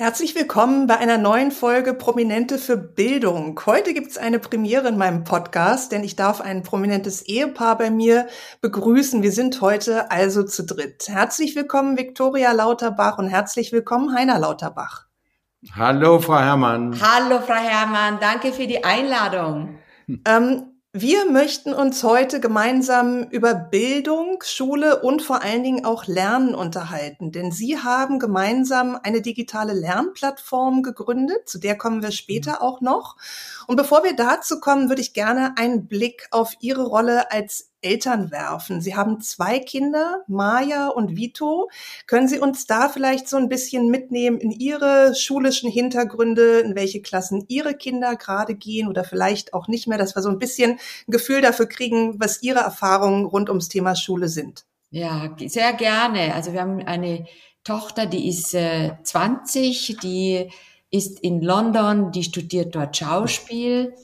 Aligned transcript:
Herzlich 0.00 0.36
willkommen 0.36 0.86
bei 0.86 0.96
einer 0.96 1.18
neuen 1.18 1.50
Folge 1.50 1.92
Prominente 1.92 2.58
für 2.58 2.76
Bildung. 2.76 3.60
Heute 3.66 3.94
gibt 3.94 4.12
es 4.12 4.16
eine 4.16 4.38
Premiere 4.38 4.86
in 4.86 4.96
meinem 4.96 5.24
Podcast, 5.24 5.90
denn 5.90 6.04
ich 6.04 6.14
darf 6.14 6.40
ein 6.40 6.62
prominentes 6.62 7.22
Ehepaar 7.22 7.76
bei 7.76 7.90
mir 7.90 8.28
begrüßen. 8.60 9.24
Wir 9.24 9.32
sind 9.32 9.60
heute 9.60 10.12
also 10.12 10.44
zu 10.44 10.64
dritt. 10.64 11.08
Herzlich 11.08 11.56
willkommen 11.56 11.98
Viktoria 11.98 12.52
Lauterbach 12.52 13.18
und 13.18 13.26
herzlich 13.26 13.72
willkommen 13.72 14.14
Heiner 14.14 14.38
Lauterbach. 14.38 15.06
Hallo, 15.74 16.20
Frau 16.20 16.38
Herrmann. 16.38 16.96
Hallo, 17.02 17.40
Frau 17.40 17.54
Herrmann. 17.54 18.18
Danke 18.20 18.52
für 18.52 18.68
die 18.68 18.84
Einladung. 18.84 19.80
Ähm, 20.24 20.77
wir 20.94 21.30
möchten 21.30 21.74
uns 21.74 22.02
heute 22.02 22.40
gemeinsam 22.40 23.24
über 23.24 23.52
Bildung, 23.52 24.42
Schule 24.42 25.02
und 25.02 25.20
vor 25.20 25.42
allen 25.42 25.62
Dingen 25.62 25.84
auch 25.84 26.06
Lernen 26.06 26.54
unterhalten, 26.54 27.30
denn 27.30 27.52
Sie 27.52 27.78
haben 27.78 28.18
gemeinsam 28.18 28.98
eine 29.02 29.20
digitale 29.20 29.74
Lernplattform 29.74 30.82
gegründet, 30.82 31.46
zu 31.46 31.58
der 31.58 31.76
kommen 31.76 32.02
wir 32.02 32.10
später 32.10 32.62
auch 32.62 32.80
noch. 32.80 33.16
Und 33.66 33.76
bevor 33.76 34.02
wir 34.02 34.16
dazu 34.16 34.60
kommen, 34.60 34.88
würde 34.88 35.02
ich 35.02 35.12
gerne 35.12 35.58
einen 35.58 35.88
Blick 35.88 36.26
auf 36.30 36.54
Ihre 36.60 36.84
Rolle 36.86 37.30
als 37.32 37.70
Eltern 37.80 38.30
werfen. 38.30 38.80
Sie 38.80 38.96
haben 38.96 39.20
zwei 39.20 39.58
Kinder, 39.58 40.22
Maja 40.26 40.88
und 40.88 41.16
Vito. 41.16 41.70
Können 42.06 42.28
Sie 42.28 42.38
uns 42.38 42.66
da 42.66 42.88
vielleicht 42.88 43.28
so 43.28 43.36
ein 43.36 43.48
bisschen 43.48 43.88
mitnehmen 43.88 44.38
in 44.38 44.50
Ihre 44.50 45.14
schulischen 45.14 45.70
Hintergründe, 45.70 46.60
in 46.60 46.74
welche 46.74 47.02
Klassen 47.02 47.44
Ihre 47.48 47.74
Kinder 47.74 48.16
gerade 48.16 48.54
gehen 48.54 48.88
oder 48.88 49.04
vielleicht 49.04 49.54
auch 49.54 49.68
nicht 49.68 49.86
mehr, 49.86 49.98
dass 49.98 50.16
wir 50.16 50.22
so 50.22 50.30
ein 50.30 50.38
bisschen 50.38 50.72
ein 50.72 50.78
Gefühl 51.12 51.40
dafür 51.40 51.66
kriegen, 51.66 52.18
was 52.18 52.42
Ihre 52.42 52.60
Erfahrungen 52.60 53.26
rund 53.26 53.48
ums 53.48 53.68
Thema 53.68 53.94
Schule 53.94 54.28
sind? 54.28 54.64
Ja, 54.90 55.34
sehr 55.46 55.72
gerne. 55.74 56.34
Also 56.34 56.52
wir 56.52 56.60
haben 56.60 56.80
eine 56.80 57.26
Tochter, 57.64 58.06
die 58.06 58.28
ist 58.28 58.54
äh, 58.54 58.92
20, 59.02 59.98
die 60.02 60.50
ist 60.90 61.20
in 61.20 61.42
London, 61.42 62.12
die 62.12 62.24
studiert 62.24 62.74
dort 62.74 62.96
Schauspiel. 62.96 63.94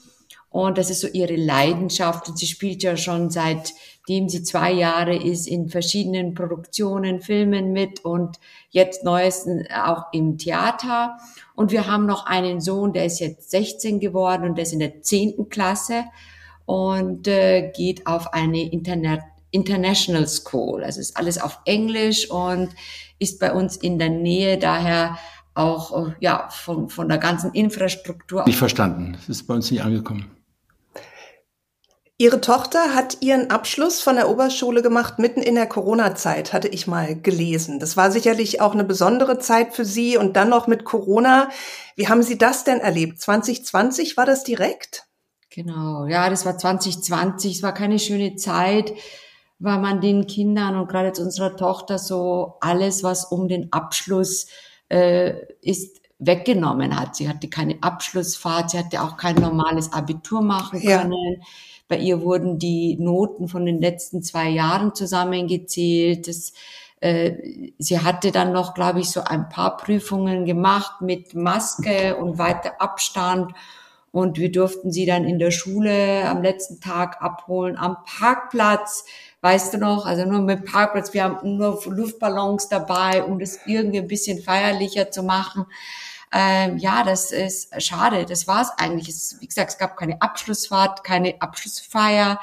Und 0.55 0.79
das 0.79 0.89
ist 0.89 1.01
so 1.01 1.09
ihre 1.09 1.35
Leidenschaft. 1.35 2.29
Und 2.29 2.39
sie 2.39 2.47
spielt 2.47 2.85
ja 2.85 2.97
schon 2.97 3.29
seitdem 3.29 4.29
sie 4.29 4.45
zwei 4.45 4.71
Jahre 4.71 5.17
ist 5.17 5.49
in 5.49 5.69
verschiedenen 5.69 6.35
Produktionen, 6.35 7.21
Filmen 7.21 7.73
mit 7.73 8.05
und 8.05 8.39
jetzt 8.71 9.03
neuesten 9.03 9.67
auch 9.73 10.05
im 10.13 10.39
Theater. 10.39 11.17
Und 11.57 11.73
wir 11.73 11.89
haben 11.89 12.07
noch 12.07 12.27
einen 12.27 12.61
Sohn, 12.61 12.93
der 12.93 13.07
ist 13.07 13.19
jetzt 13.19 13.51
16 13.51 13.99
geworden 13.99 14.45
und 14.45 14.55
der 14.55 14.63
ist 14.63 14.73
in 14.73 14.79
der 14.79 15.03
10. 15.03 15.49
Klasse 15.49 16.05
und 16.67 17.27
äh, 17.27 17.73
geht 17.75 18.07
auf 18.07 18.33
eine 18.33 18.63
Internet 18.63 19.23
International 19.51 20.29
School. 20.29 20.85
Also 20.85 21.01
ist 21.01 21.17
alles 21.17 21.41
auf 21.41 21.59
Englisch 21.65 22.31
und 22.31 22.69
ist 23.19 23.41
bei 23.41 23.53
uns 23.53 23.77
in 23.77 23.99
der 23.99 24.11
Nähe, 24.11 24.57
daher 24.59 25.19
auch 25.55 26.13
ja 26.21 26.49
von, 26.51 26.91
von 26.91 27.09
der 27.09 27.19
ganzen 27.19 27.53
Infrastruktur. 27.55 28.45
Nicht 28.47 28.59
verstanden. 28.59 29.15
Das 29.15 29.29
ist 29.29 29.49
bei 29.49 29.55
uns 29.55 29.69
nicht 29.73 29.83
angekommen. 29.83 30.31
Ihre 32.17 32.41
Tochter 32.41 32.95
hat 32.95 33.23
ihren 33.23 33.51
Abschluss 33.51 34.01
von 34.01 34.15
der 34.15 34.31
Oberschule 34.31 34.83
gemacht, 34.83 35.19
mitten 35.19 35.43
in 35.43 35.57
der 35.57 35.67
Corona-Zeit, 35.67 36.53
hatte 36.53 36.69
ich 36.69 36.87
mal 36.87 37.21
gelesen. 37.21 37.81
Das 37.81 37.97
war 37.97 38.13
sicherlich 38.13 38.61
auch 38.61 38.73
eine 38.73 38.85
besondere 38.85 39.41
Zeit 39.41 39.75
für 39.75 39.85
Sie 39.85 40.17
und 40.17 40.37
dann 40.37 40.49
noch 40.49 40.69
mit 40.69 40.85
Corona. 40.85 41.49
Wie 41.97 42.07
haben 42.07 42.23
Sie 42.23 42.39
das 42.39 42.63
denn 42.63 42.79
erlebt? 42.79 43.21
2020 43.21 44.17
war 44.17 44.27
das 44.27 44.45
direkt? 44.45 45.07
Genau, 45.51 46.07
ja, 46.07 46.31
das 46.31 46.47
war 46.47 46.57
2020. 46.57 47.57
Es 47.57 47.63
war 47.65 47.75
keine 47.75 47.99
schöne 47.99 48.37
Zeit, 48.37 48.93
weil 49.59 49.81
man 49.81 50.01
den 50.01 50.29
Kindern 50.29 50.79
und 50.79 50.89
gerade 50.89 51.13
zu 51.13 51.23
unserer 51.23 51.57
Tochter 51.57 51.99
so 51.99 52.59
alles, 52.61 53.03
was 53.03 53.25
um 53.25 53.49
den 53.49 53.73
Abschluss 53.73 54.47
äh, 54.89 55.35
ist, 55.63 56.01
weggenommen 56.21 56.99
hat. 56.99 57.17
Sie 57.17 57.29
hatte 57.29 57.49
keine 57.49 57.83
Abschlussfahrt, 57.83 58.71
sie 58.71 58.79
hatte 58.79 59.03
auch 59.03 59.17
kein 59.17 59.35
normales 59.35 59.93
Abitur 59.93 60.43
machen 60.43 60.81
können. 60.81 61.13
Ja 61.13 61.47
bei 61.89 61.99
ihr 61.99 62.23
wurden 62.23 62.59
die 62.59 62.97
Noten 62.99 63.49
von 63.49 63.67
den 63.67 63.81
letzten 63.81 64.23
zwei 64.23 64.49
Jahren 64.49 64.95
zusammengezählt. 64.95 66.29
Das, 66.29 66.53
äh, 67.01 67.33
sie 67.79 68.01
hatte 68.01 68.33
dann 68.33 68.53
noch, 68.53 68.75
glaube 68.75 69.01
ich, 69.01 69.11
so 69.11 69.23
ein 69.23 69.49
paar 69.49 69.77
Prüfungen 69.77 70.47
gemacht 70.47 71.03
mit 71.03 71.35
Maske 71.35 72.17
und 72.17 72.39
weiter 72.39 72.81
Abstand. 72.81 73.53
Und 74.13 74.39
wir 74.39 74.51
durften 74.51 74.93
sie 74.93 75.07
dann 75.07 75.25
in 75.25 75.39
der 75.39 75.51
Schule 75.51 76.29
am 76.29 76.41
letzten 76.41 76.81
Tag 76.81 77.21
abholen 77.21 77.77
am 77.77 77.97
Parkplatz. 78.07 79.05
Weißt 79.41 79.75
du 79.75 79.79
noch? 79.79 80.07
Also 80.07 80.25
nur 80.25 80.41
mit 80.41 80.65
Parkplatz. 80.65 81.13
Wir 81.13 81.25
haben 81.25 81.57
nur 81.59 81.83
Luftballons 81.85 82.69
dabei, 82.69 83.25
um 83.25 83.39
das 83.39 83.59
irgendwie 83.67 83.99
ein 83.99 84.07
bisschen 84.07 84.41
feierlicher 84.41 85.11
zu 85.11 85.23
machen 85.23 85.67
ähm, 86.35 86.79
ja, 86.79 87.05
das 87.05 87.31
ist 87.31 87.81
schade. 87.81 88.27
Das 88.27 88.49
war 88.49 88.63
es 88.63 88.71
eigentlich. 88.77 89.09
Wie 89.39 89.47
gesagt, 89.47 89.71
es 89.71 89.79
gab 89.79 89.97
keine 89.97 90.21
Abschlussfahrt, 90.21 91.05
keine 91.05 91.41
Abschlussfeier. 91.41 92.41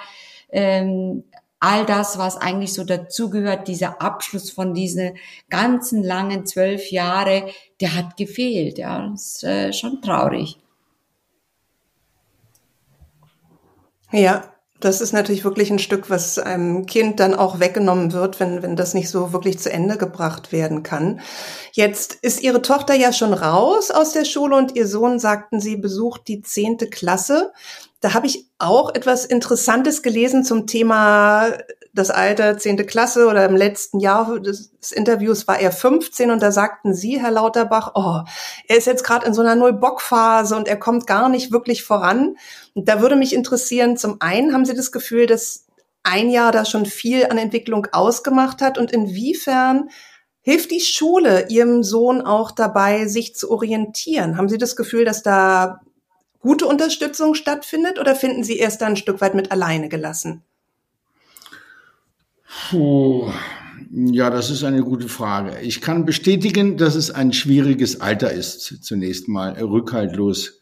Ähm, 0.49 1.25
all 1.59 1.85
das, 1.85 2.17
was 2.17 2.37
eigentlich 2.37 2.73
so 2.73 2.85
dazugehört, 2.85 3.67
dieser 3.67 4.01
Abschluss 4.01 4.49
von 4.49 4.73
diesen 4.73 5.17
ganzen 5.49 6.03
langen 6.03 6.45
zwölf 6.45 6.89
Jahre, 6.89 7.51
der 7.81 7.93
hat 7.95 8.15
gefehlt. 8.15 8.77
Ja, 8.77 9.09
das 9.09 9.35
ist 9.35 9.43
äh, 9.43 9.73
schon 9.73 10.01
traurig. 10.01 10.57
Ja, 14.13 14.50
das 14.81 14.99
ist 14.99 15.13
natürlich 15.13 15.43
wirklich 15.43 15.71
ein 15.71 15.79
Stück, 15.79 16.09
was 16.09 16.39
einem 16.39 16.85
Kind 16.85 17.19
dann 17.19 17.33
auch 17.33 17.59
weggenommen 17.59 18.13
wird, 18.13 18.39
wenn, 18.39 18.61
wenn 18.63 18.75
das 18.75 18.93
nicht 18.93 19.09
so 19.09 19.31
wirklich 19.31 19.59
zu 19.59 19.71
Ende 19.71 19.97
gebracht 19.97 20.51
werden 20.51 20.83
kann. 20.83 21.21
Jetzt 21.71 22.15
ist 22.15 22.41
Ihre 22.41 22.61
Tochter 22.61 22.93
ja 22.95 23.13
schon 23.13 23.33
raus 23.33 23.91
aus 23.91 24.11
der 24.11 24.25
Schule 24.25 24.55
und 24.55 24.75
Ihr 24.75 24.87
Sohn, 24.87 25.19
sagten 25.19 25.61
Sie, 25.61 25.77
besucht 25.77 26.27
die 26.27 26.41
zehnte 26.41 26.89
Klasse. 26.89 27.53
Da 28.01 28.13
habe 28.13 28.27
ich 28.27 28.49
auch 28.57 28.93
etwas 28.93 29.25
Interessantes 29.25 30.01
gelesen 30.01 30.43
zum 30.43 30.67
Thema 30.67 31.53
das 31.93 32.09
Alter 32.09 32.57
zehnte 32.57 32.85
Klasse 32.85 33.27
oder 33.27 33.45
im 33.45 33.55
letzten 33.55 33.99
Jahr 33.99 34.39
des 34.39 34.91
Interviews 34.91 35.47
war 35.47 35.59
er 35.59 35.71
15 35.71 36.31
und 36.31 36.41
da 36.41 36.51
sagten 36.51 36.93
Sie, 36.93 37.19
Herr 37.19 37.31
Lauterbach, 37.31 37.91
oh, 37.95 38.21
er 38.67 38.77
ist 38.77 38.87
jetzt 38.87 39.03
gerade 39.03 39.25
in 39.27 39.33
so 39.33 39.41
einer 39.41 39.55
Null-Bock-Phase 39.55 40.55
und 40.55 40.67
er 40.67 40.77
kommt 40.77 41.05
gar 41.05 41.27
nicht 41.27 41.51
wirklich 41.51 41.83
voran. 41.83 42.37
Und 42.73 42.87
da 42.87 43.01
würde 43.01 43.17
mich 43.17 43.33
interessieren, 43.33 43.97
zum 43.97 44.17
einen 44.21 44.53
haben 44.53 44.65
Sie 44.65 44.73
das 44.73 44.91
Gefühl, 44.91 45.25
dass 45.25 45.67
ein 46.03 46.29
Jahr 46.29 46.51
da 46.51 46.65
schon 46.65 46.85
viel 46.85 47.25
an 47.27 47.37
Entwicklung 47.37 47.87
ausgemacht 47.91 48.61
hat 48.61 48.77
und 48.77 48.91
inwiefern 48.91 49.89
hilft 50.39 50.71
die 50.71 50.79
Schule 50.79 51.49
Ihrem 51.49 51.83
Sohn 51.83 52.21
auch 52.21 52.51
dabei, 52.51 53.05
sich 53.07 53.35
zu 53.35 53.51
orientieren? 53.51 54.37
Haben 54.37 54.49
Sie 54.49 54.57
das 54.57 54.75
Gefühl, 54.75 55.03
dass 55.05 55.23
da 55.23 55.81
gute 56.41 56.65
Unterstützung 56.65 57.35
stattfindet 57.35 57.99
oder 57.99 58.15
finden 58.15 58.43
Sie 58.43 58.57
erst 58.57 58.81
da 58.81 58.87
ein 58.87 58.97
Stück 58.97 59.21
weit 59.21 59.35
mit 59.35 59.51
alleine 59.51 59.89
gelassen? 59.89 60.43
Puh. 62.69 63.31
Ja, 63.93 64.29
das 64.29 64.49
ist 64.49 64.63
eine 64.63 64.83
gute 64.83 65.09
Frage. 65.09 65.59
Ich 65.61 65.81
kann 65.81 66.05
bestätigen, 66.05 66.77
dass 66.77 66.95
es 66.95 67.11
ein 67.11 67.33
schwieriges 67.33 67.99
Alter 67.99 68.31
ist, 68.31 68.83
zunächst 68.83 69.27
mal 69.27 69.53
rückhaltlos. 69.53 70.59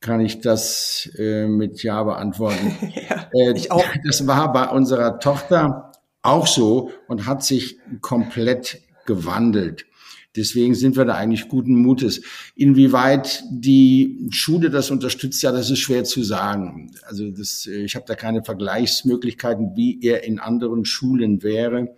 Kann 0.00 0.20
ich 0.20 0.40
das 0.40 1.10
äh, 1.18 1.46
mit 1.46 1.82
Ja 1.82 2.02
beantworten? 2.02 2.76
ja, 3.08 3.28
äh, 3.32 3.52
ich 3.56 3.70
auch. 3.70 3.84
Das 4.06 4.26
war 4.26 4.52
bei 4.52 4.68
unserer 4.68 5.20
Tochter 5.20 5.92
auch 6.22 6.46
so 6.46 6.90
und 7.08 7.26
hat 7.26 7.44
sich 7.44 7.78
komplett 8.00 8.80
gewandelt. 9.06 9.86
Deswegen 10.34 10.74
sind 10.74 10.96
wir 10.96 11.04
da 11.04 11.14
eigentlich 11.14 11.48
guten 11.48 11.74
Mutes. 11.74 12.22
Inwieweit 12.54 13.44
die 13.50 14.28
Schule 14.30 14.70
das 14.70 14.90
unterstützt, 14.90 15.42
ja, 15.42 15.52
das 15.52 15.70
ist 15.70 15.80
schwer 15.80 16.04
zu 16.04 16.22
sagen. 16.22 16.90
Also 17.02 17.30
das, 17.30 17.66
äh, 17.66 17.84
ich 17.84 17.94
habe 17.94 18.06
da 18.06 18.14
keine 18.14 18.42
Vergleichsmöglichkeiten, 18.42 19.72
wie 19.76 20.02
er 20.02 20.24
in 20.24 20.38
anderen 20.38 20.84
Schulen 20.84 21.42
wäre. 21.42 21.94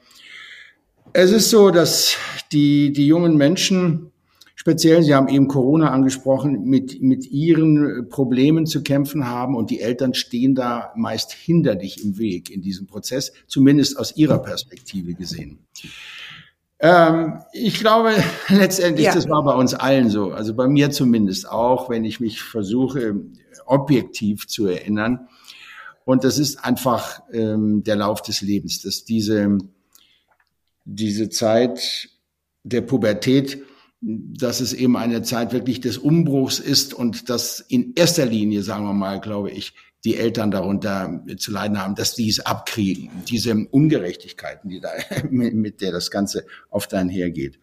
Es 1.13 1.31
ist 1.31 1.51
so, 1.51 1.71
dass 1.71 2.17
die, 2.51 2.93
die 2.93 3.07
jungen 3.07 3.37
Menschen, 3.37 4.11
speziell, 4.57 5.05
Sie 5.05 5.15
haben 5.15 5.29
eben 5.29 5.47
Corona 5.47 5.91
angesprochen, 5.91 6.65
mit, 6.65 7.01
mit 7.03 7.31
ihren 7.31 8.09
Problemen 8.09 8.67
zu 8.67 8.83
kämpfen 8.83 9.29
haben 9.29 9.55
und 9.55 9.71
die 9.71 9.79
Eltern 9.79 10.15
stehen 10.15 10.57
da 10.57 10.93
meist 10.97 11.33
hinderlich 11.33 12.03
im 12.03 12.19
Weg 12.19 12.51
in 12.51 12.63
diesem 12.63 12.89
Prozess, 12.89 13.33
zumindest 13.47 13.97
aus 13.97 14.17
ihrer 14.17 14.39
Perspektive 14.39 15.15
gesehen. 15.15 15.61
Ähm, 16.85 17.41
ich 17.53 17.79
glaube, 17.79 18.13
letztendlich, 18.49 19.07
ja. 19.07 19.15
das 19.15 19.29
war 19.29 19.43
bei 19.43 19.55
uns 19.55 19.73
allen 19.73 20.11
so. 20.11 20.33
Also 20.33 20.55
bei 20.55 20.69
mir 20.69 20.91
zumindest 20.91 21.49
auch, 21.49 21.89
wenn 21.89 22.05
ich 22.05 22.21
mich 22.21 22.43
versuche, 22.43 23.17
objektiv 23.65 24.47
zu 24.47 24.67
erinnern. 24.67 25.29
Und 26.05 26.25
das 26.25 26.39
ist 26.39 26.63
einfach 26.63 27.23
ähm, 27.33 27.83
der 27.83 27.97
Lauf 27.97 28.21
des 28.21 28.43
Lebens, 28.43 28.83
dass 28.83 29.05
diese 29.05 29.59
diese 30.85 31.31
Zeit 31.31 32.09
der 32.63 32.83
Pubertät, 32.83 33.63
dass 34.01 34.61
es 34.61 34.73
eben 34.73 34.97
eine 34.97 35.23
Zeit 35.23 35.53
wirklich 35.53 35.81
des 35.81 35.99
Umbruchs 35.99 36.59
ist 36.59 36.93
und 36.93 37.31
dass 37.31 37.61
in 37.61 37.95
erster 37.95 38.27
Linie, 38.27 38.63
sagen 38.63 38.85
wir 38.85 38.93
mal, 38.93 39.21
glaube 39.21 39.51
ich, 39.51 39.75
die 40.05 40.17
Eltern 40.17 40.51
darunter 40.51 41.23
zu 41.39 41.51
leiden 41.51 41.81
haben, 41.81 41.95
dass 41.95 42.15
die 42.15 42.29
es 42.29 42.41
abkriegen, 42.41 43.11
diese 43.29 43.55
Ungerechtigkeiten, 43.71 44.69
die 44.69 44.81
da, 44.81 44.91
mit 45.31 45.81
der 45.81 45.93
das 45.93 46.11
Ganze 46.11 46.45
oft 46.71 46.93
einhergeht. 46.95 47.59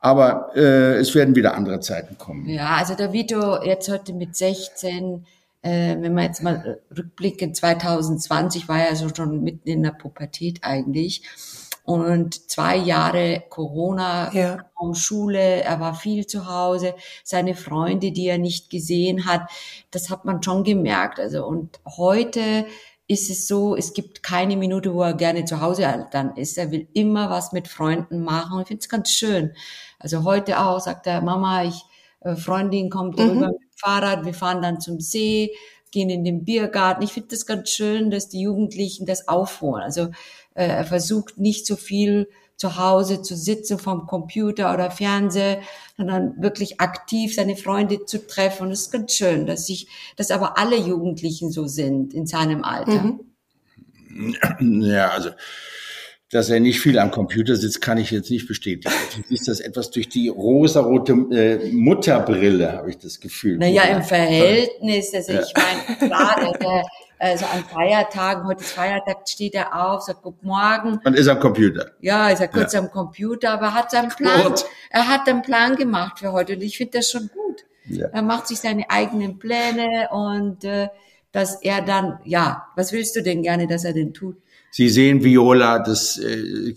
Aber 0.00 0.50
äh, 0.54 0.96
es 0.96 1.14
werden 1.14 1.34
wieder 1.34 1.54
andere 1.54 1.80
Zeiten 1.80 2.18
kommen. 2.18 2.48
Ja, 2.48 2.76
also 2.76 2.94
der 2.94 3.12
Vito 3.12 3.62
jetzt 3.64 3.88
heute 3.88 4.12
mit 4.12 4.36
16, 4.36 5.26
äh, 5.62 5.96
wenn 5.98 6.14
man 6.14 6.24
jetzt 6.24 6.42
mal 6.42 6.80
rückblicken, 6.96 7.54
2020 7.54 8.68
war 8.68 8.78
er 8.78 8.94
so 8.94 9.08
schon 9.14 9.42
mitten 9.42 9.68
in 9.68 9.82
der 9.82 9.90
Pubertät 9.90 10.60
eigentlich 10.62 11.22
und 11.86 12.50
zwei 12.50 12.76
Jahre 12.76 13.44
Corona, 13.48 14.32
ja. 14.34 14.58
Schule, 14.92 15.62
er 15.62 15.80
war 15.80 15.94
viel 15.94 16.26
zu 16.26 16.46
Hause, 16.46 16.94
seine 17.24 17.54
Freunde, 17.54 18.12
die 18.12 18.26
er 18.26 18.38
nicht 18.38 18.70
gesehen 18.70 19.24
hat, 19.24 19.48
das 19.90 20.10
hat 20.10 20.24
man 20.24 20.42
schon 20.42 20.64
gemerkt. 20.64 21.18
Also 21.18 21.46
und 21.46 21.80
heute 21.96 22.66
ist 23.08 23.30
es 23.30 23.46
so, 23.46 23.76
es 23.76 23.94
gibt 23.94 24.22
keine 24.22 24.56
Minute, 24.56 24.92
wo 24.92 25.02
er 25.02 25.14
gerne 25.14 25.44
zu 25.44 25.60
Hause 25.60 26.06
dann 26.10 26.36
ist. 26.36 26.58
Er 26.58 26.72
will 26.72 26.88
immer 26.92 27.30
was 27.30 27.52
mit 27.52 27.68
Freunden 27.68 28.20
machen. 28.20 28.60
Ich 28.60 28.68
finde 28.68 28.80
es 28.80 28.88
ganz 28.88 29.10
schön. 29.10 29.54
Also 29.98 30.24
heute 30.24 30.60
auch 30.60 30.80
sagt 30.80 31.06
er, 31.06 31.22
Mama, 31.22 31.64
ich 31.64 31.84
äh, 32.20 32.36
Freundin 32.36 32.90
kommt 32.90 33.18
mhm. 33.18 33.24
rüber 33.24 33.46
mit 33.46 33.60
dem 33.60 33.76
Fahrrad, 33.76 34.24
wir 34.24 34.34
fahren 34.34 34.62
dann 34.62 34.80
zum 34.80 35.00
See, 35.00 35.52
gehen 35.92 36.10
in 36.10 36.24
den 36.24 36.44
Biergarten. 36.44 37.04
Ich 37.04 37.12
finde 37.12 37.28
das 37.28 37.46
ganz 37.46 37.70
schön, 37.70 38.10
dass 38.10 38.28
die 38.28 38.40
Jugendlichen 38.40 39.06
das 39.06 39.28
aufholen. 39.28 39.82
Also 39.82 40.08
er 40.64 40.84
versucht 40.84 41.38
nicht 41.38 41.66
so 41.66 41.76
viel 41.76 42.28
zu 42.56 42.78
Hause 42.78 43.22
zu 43.22 43.36
sitzen 43.36 43.78
vom 43.78 44.06
Computer 44.06 44.72
oder 44.72 44.90
Fernseher, 44.90 45.60
sondern 45.96 46.40
wirklich 46.40 46.80
aktiv 46.80 47.34
seine 47.34 47.56
Freunde 47.56 48.06
zu 48.06 48.26
treffen. 48.26 48.66
Und 48.66 48.72
es 48.72 48.82
ist 48.82 48.92
ganz 48.92 49.12
schön, 49.12 49.46
dass 49.46 49.66
sich, 49.66 49.88
dass 50.16 50.30
aber 50.30 50.58
alle 50.58 50.76
Jugendlichen 50.76 51.50
so 51.50 51.66
sind 51.66 52.14
in 52.14 52.26
seinem 52.26 52.64
Alter. 52.64 53.02
Mhm. 53.02 54.82
Ja, 54.82 55.10
also 55.10 55.30
dass 56.30 56.50
er 56.50 56.58
nicht 56.58 56.80
viel 56.80 56.98
am 56.98 57.10
Computer 57.12 57.54
sitzt, 57.54 57.80
kann 57.80 57.98
ich 57.98 58.10
jetzt 58.10 58.30
nicht 58.30 58.48
bestätigen. 58.48 58.92
Du 59.16 59.22
siehst 59.28 59.46
das 59.46 59.60
etwas 59.60 59.90
durch 59.90 60.08
die 60.08 60.28
rosarote 60.28 61.12
äh, 61.30 61.70
Mutterbrille, 61.72 62.72
habe 62.72 62.90
ich 62.90 62.98
das 62.98 63.20
Gefühl. 63.20 63.58
Naja, 63.58 63.84
im 63.84 64.02
Verhältnis, 64.02 65.14
also 65.14 65.32
ja. 65.32 65.42
ich 65.42 65.52
meine, 65.54 66.08
klar, 66.08 66.52
der, 66.60 66.82
also 67.18 67.46
an 67.46 67.64
Feiertagen, 67.64 68.46
heute 68.46 68.62
ist 68.62 68.72
Feiertag, 68.72 69.28
steht 69.28 69.54
er 69.54 69.74
auf, 69.74 70.02
sagt 70.02 70.22
Guten 70.22 70.46
Morgen. 70.46 71.00
Und 71.04 71.14
ist 71.14 71.28
am 71.28 71.40
Computer. 71.40 71.92
Ja, 72.00 72.28
ist 72.28 72.40
er 72.40 72.48
kurz 72.48 72.72
ja. 72.72 72.80
am 72.80 72.90
Computer, 72.90 73.52
aber 73.52 73.74
hat 73.74 73.90
seinen 73.90 74.10
Plan, 74.10 74.48
Gut. 74.48 74.64
er 74.90 75.08
hat 75.08 75.28
einen 75.28 75.42
Plan 75.42 75.76
gemacht 75.76 76.18
für 76.18 76.32
heute 76.32 76.54
und 76.54 76.62
ich 76.62 76.76
finde 76.76 76.98
das 76.98 77.10
schon 77.10 77.28
gut. 77.28 77.64
Ja. 77.88 78.08
Er 78.08 78.22
macht 78.22 78.48
sich 78.48 78.58
seine 78.58 78.90
eigenen 78.90 79.38
Pläne 79.38 80.08
und 80.10 80.64
äh, 80.64 80.88
dass 81.32 81.62
er 81.62 81.82
dann, 81.82 82.18
ja, 82.24 82.66
was 82.76 82.92
willst 82.92 83.16
du 83.16 83.22
denn 83.22 83.42
gerne, 83.42 83.66
dass 83.66 83.84
er 83.84 83.92
denn 83.92 84.12
tut? 84.12 84.36
Sie 84.70 84.88
sehen 84.88 85.22
Viola, 85.22 85.78
das 85.78 86.18
äh, 86.18 86.74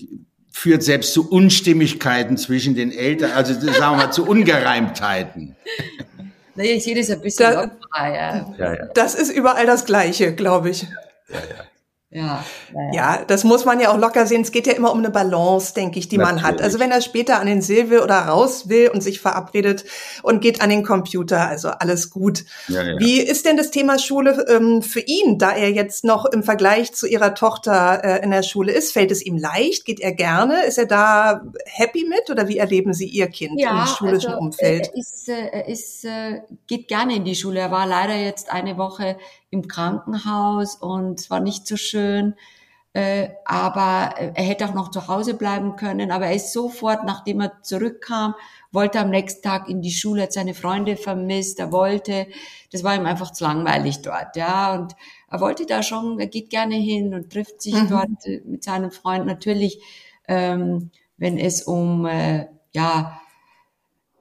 führt 0.52 0.84
selbst 0.84 1.14
zu 1.14 1.30
Unstimmigkeiten 1.30 2.38
zwischen 2.38 2.76
den 2.76 2.92
Eltern, 2.92 3.32
also 3.32 3.54
sagen 3.54 3.98
wir 3.98 4.06
mal 4.06 4.12
zu 4.12 4.26
Ungereimtheiten. 4.26 5.56
Naja, 6.60 6.74
ich 6.74 6.84
sehe 6.84 6.94
das 6.94 7.10
ein 7.10 7.22
bisschen 7.22 7.54
da, 7.54 7.62
lockerer, 7.62 8.14
ja. 8.14 8.56
Ja, 8.58 8.74
ja. 8.74 8.86
Das 8.94 9.16
ist 9.16 9.30
überall 9.30 9.66
das 9.66 9.86
Gleiche, 9.86 10.36
glaube 10.36 10.72
ich. 10.72 10.82
Ja, 10.82 10.90
ja. 11.36 11.64
Ja, 12.12 12.44
ja, 12.92 13.24
das 13.24 13.44
muss 13.44 13.66
man 13.66 13.80
ja 13.80 13.92
auch 13.92 13.98
locker 13.98 14.26
sehen. 14.26 14.42
Es 14.42 14.52
geht 14.52 14.66
ja 14.66 14.74
immer 14.74 14.92
um 14.92 14.98
eine 14.98 15.12
Balance, 15.12 15.76
denke 15.76 16.00
ich, 16.00 16.10
die 16.10 16.18
Natürlich. 16.18 16.42
man 16.42 16.52
hat. 16.52 16.60
Also 16.60 16.80
wenn 16.80 16.90
er 16.90 17.02
später 17.02 17.40
an 17.40 17.46
den 17.46 17.62
See 17.62 17.92
will 17.92 18.00
oder 18.00 18.16
raus 18.16 18.68
will 18.68 18.90
und 18.92 19.02
sich 19.02 19.22
verabredet 19.22 19.86
und 20.24 20.42
geht 20.42 20.60
an 20.60 20.72
den 20.72 20.84
Computer, 20.84 21.48
also 21.48 21.70
alles 21.70 22.10
gut. 22.10 22.46
Ja, 22.68 22.82
ja. 22.82 23.00
Wie 23.00 23.20
ist 23.20 23.46
denn 23.46 23.58
das 23.58 23.70
Thema 23.70 24.00
Schule 24.00 24.44
ähm, 24.50 24.82
für 24.82 25.02
ihn, 25.02 25.38
da 25.38 25.52
er 25.52 25.70
jetzt 25.70 26.04
noch 26.04 26.26
im 26.26 26.42
Vergleich 26.42 26.94
zu 26.94 27.06
ihrer 27.06 27.36
Tochter 27.36 28.04
äh, 28.04 28.24
in 28.24 28.32
der 28.32 28.42
Schule 28.42 28.72
ist? 28.72 28.92
Fällt 28.92 29.12
es 29.12 29.24
ihm 29.24 29.38
leicht? 29.38 29.86
Geht 29.86 30.00
er 30.00 30.14
gerne? 30.14 30.66
Ist 30.66 30.80
er 30.80 30.88
da 30.88 31.44
happy 31.66 32.08
mit 32.10 32.32
oder 32.32 32.48
wie 32.48 32.58
erleben 32.58 32.92
Sie 32.92 33.06
Ihr 33.06 33.28
Kind 33.28 33.62
ja, 33.62 33.82
im 33.82 33.88
schulischen 33.88 34.32
also, 34.32 34.42
Umfeld? 34.42 34.88
Er 34.88 34.98
ist, 34.98 35.30
äh, 35.30 35.50
er 35.52 35.68
ist, 35.68 36.06
äh, 36.06 36.42
geht 36.66 36.88
gerne 36.88 37.18
in 37.18 37.24
die 37.24 37.36
Schule. 37.36 37.60
Er 37.60 37.70
war 37.70 37.86
leider 37.86 38.16
jetzt 38.16 38.52
eine 38.52 38.80
Woche 38.80 39.16
im 39.52 39.68
Krankenhaus 39.68 40.76
und 40.76 41.20
es 41.20 41.30
war 41.30 41.40
nicht 41.40 41.68
so 41.68 41.78
schön. 41.78 42.36
Äh, 42.94 43.30
aber 43.46 44.16
er 44.18 44.44
hätte 44.44 44.66
auch 44.66 44.74
noch 44.74 44.90
zu 44.90 45.08
Hause 45.08 45.36
bleiben 45.36 45.76
können. 45.76 46.12
Aber 46.12 46.26
er 46.26 46.36
ist 46.36 46.54
sofort, 46.54 47.06
nachdem 47.06 47.40
er 47.42 47.62
zurückkam, 47.62 48.34
wollte 48.72 49.00
am 49.00 49.12
nächsten 49.12 49.44
Tag 49.44 49.70
in 49.70 49.82
die 49.82 49.92
Schule, 49.92 50.24
hat 50.24 50.34
seine 50.34 50.56
Freunde 50.56 50.96
vermisst, 50.98 51.60
er 51.60 51.72
wollte, 51.72 52.28
das 52.72 52.84
war 52.84 52.96
ihm 52.96 53.06
einfach 53.06 53.32
zu 53.32 53.44
langweilig 53.44 54.02
dort, 54.02 54.36
ja, 54.36 54.74
und 54.74 54.96
er 55.30 55.40
wollte 55.40 55.66
da 55.66 55.84
schon, 55.84 56.20
er 56.20 56.28
geht 56.28 56.50
gerne 56.50 56.76
hin 56.76 57.14
und 57.14 57.32
trifft 57.32 57.62
sich 57.62 57.76
mhm. 57.76 57.90
dort 57.90 58.26
äh, 58.26 58.42
mit 58.46 58.64
seinem 58.64 58.92
Freund. 58.92 59.26
Natürlich, 59.28 59.82
ähm, 60.28 60.90
wenn 61.18 61.38
es 61.38 61.64
um, 61.64 62.06
äh, 62.08 62.48
ja, 62.72 63.20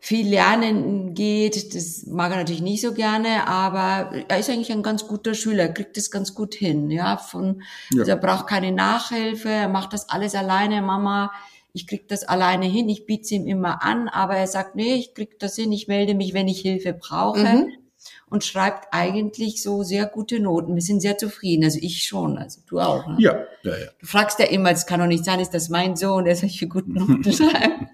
viel 0.00 0.29
lernen 0.29 1.15
geht. 1.15 1.75
Das 1.75 2.06
mag 2.06 2.31
er 2.31 2.39
natürlich 2.39 2.62
nicht 2.62 2.81
so 2.81 2.93
gerne, 2.93 3.47
aber 3.47 4.12
er 4.29 4.39
ist 4.39 4.50
eigentlich 4.50 4.73
ein 4.73 4.83
ganz 4.83 5.06
guter 5.06 5.35
Schüler, 5.35 5.65
er 5.65 5.75
kriegt 5.75 5.97
das 5.97 6.11
ganz 6.11 6.35
gut 6.35 6.55
hin. 6.55 6.91
Ja, 6.91 7.17
von, 7.17 7.62
ja. 7.93 8.00
Also 8.00 8.11
er 8.12 8.17
braucht 8.17 8.47
keine 8.47 8.73
Nachhilfe, 8.73 9.49
er 9.49 9.69
macht 9.69 9.93
das 9.93 10.09
alles 10.09 10.35
alleine. 10.35 10.83
Mama, 10.83 11.33
ich 11.73 11.87
krieg 11.87 12.09
das 12.09 12.25
alleine 12.25 12.67
hin, 12.67 12.89
ich 12.89 13.06
biete 13.06 13.23
es 13.23 13.31
ihm 13.33 13.47
immer 13.47 13.83
an, 13.83 14.09
aber 14.09 14.37
er 14.37 14.47
sagt, 14.47 14.77
nee, 14.77 14.95
ich 14.95 15.15
krieg 15.15 15.39
das 15.39 15.56
hin, 15.56 15.73
ich 15.73 15.89
melde 15.89 16.15
mich, 16.15 16.35
wenn 16.35 16.49
ich 16.49 16.61
Hilfe 16.61 16.93
brauche. 16.93 17.41
Mhm 17.41 17.88
und 18.31 18.45
schreibt 18.45 18.89
eigentlich 18.93 19.63
so 19.63 19.83
sehr 19.83 20.07
gute 20.07 20.41
Noten. 20.41 20.75
Wir 20.75 20.83
sind 20.83 21.01
sehr 21.01 21.19
zufrieden. 21.19 21.65
Also 21.65 21.79
ich 21.81 22.05
schon, 22.05 22.39
also 22.39 22.61
du 22.67 22.79
auch. 22.81 23.07
Ne? 23.07 23.17
Ja, 23.19 23.45
ja, 23.63 23.77
ja. 23.77 23.87
Du 23.99 24.07
fragst 24.07 24.39
ja 24.39 24.47
immer, 24.47 24.71
es 24.71 24.87
kann 24.87 25.01
doch 25.01 25.07
nicht 25.07 25.25
sein, 25.25 25.41
ist 25.41 25.55
das 25.55 25.69
mein 25.69 25.97
Sohn, 25.97 26.25
der 26.25 26.37
solche 26.37 26.69
guten 26.69 26.95
Noten 26.95 27.25
schreibt. 27.33 27.85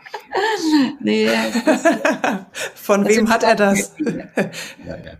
nee, 1.00 1.26
das, 1.26 1.82
Von 2.74 3.06
also 3.06 3.16
wem 3.16 3.30
hat 3.30 3.42
er 3.42 3.54
das? 3.54 3.94
ja, 4.86 4.96
ja. 4.96 5.12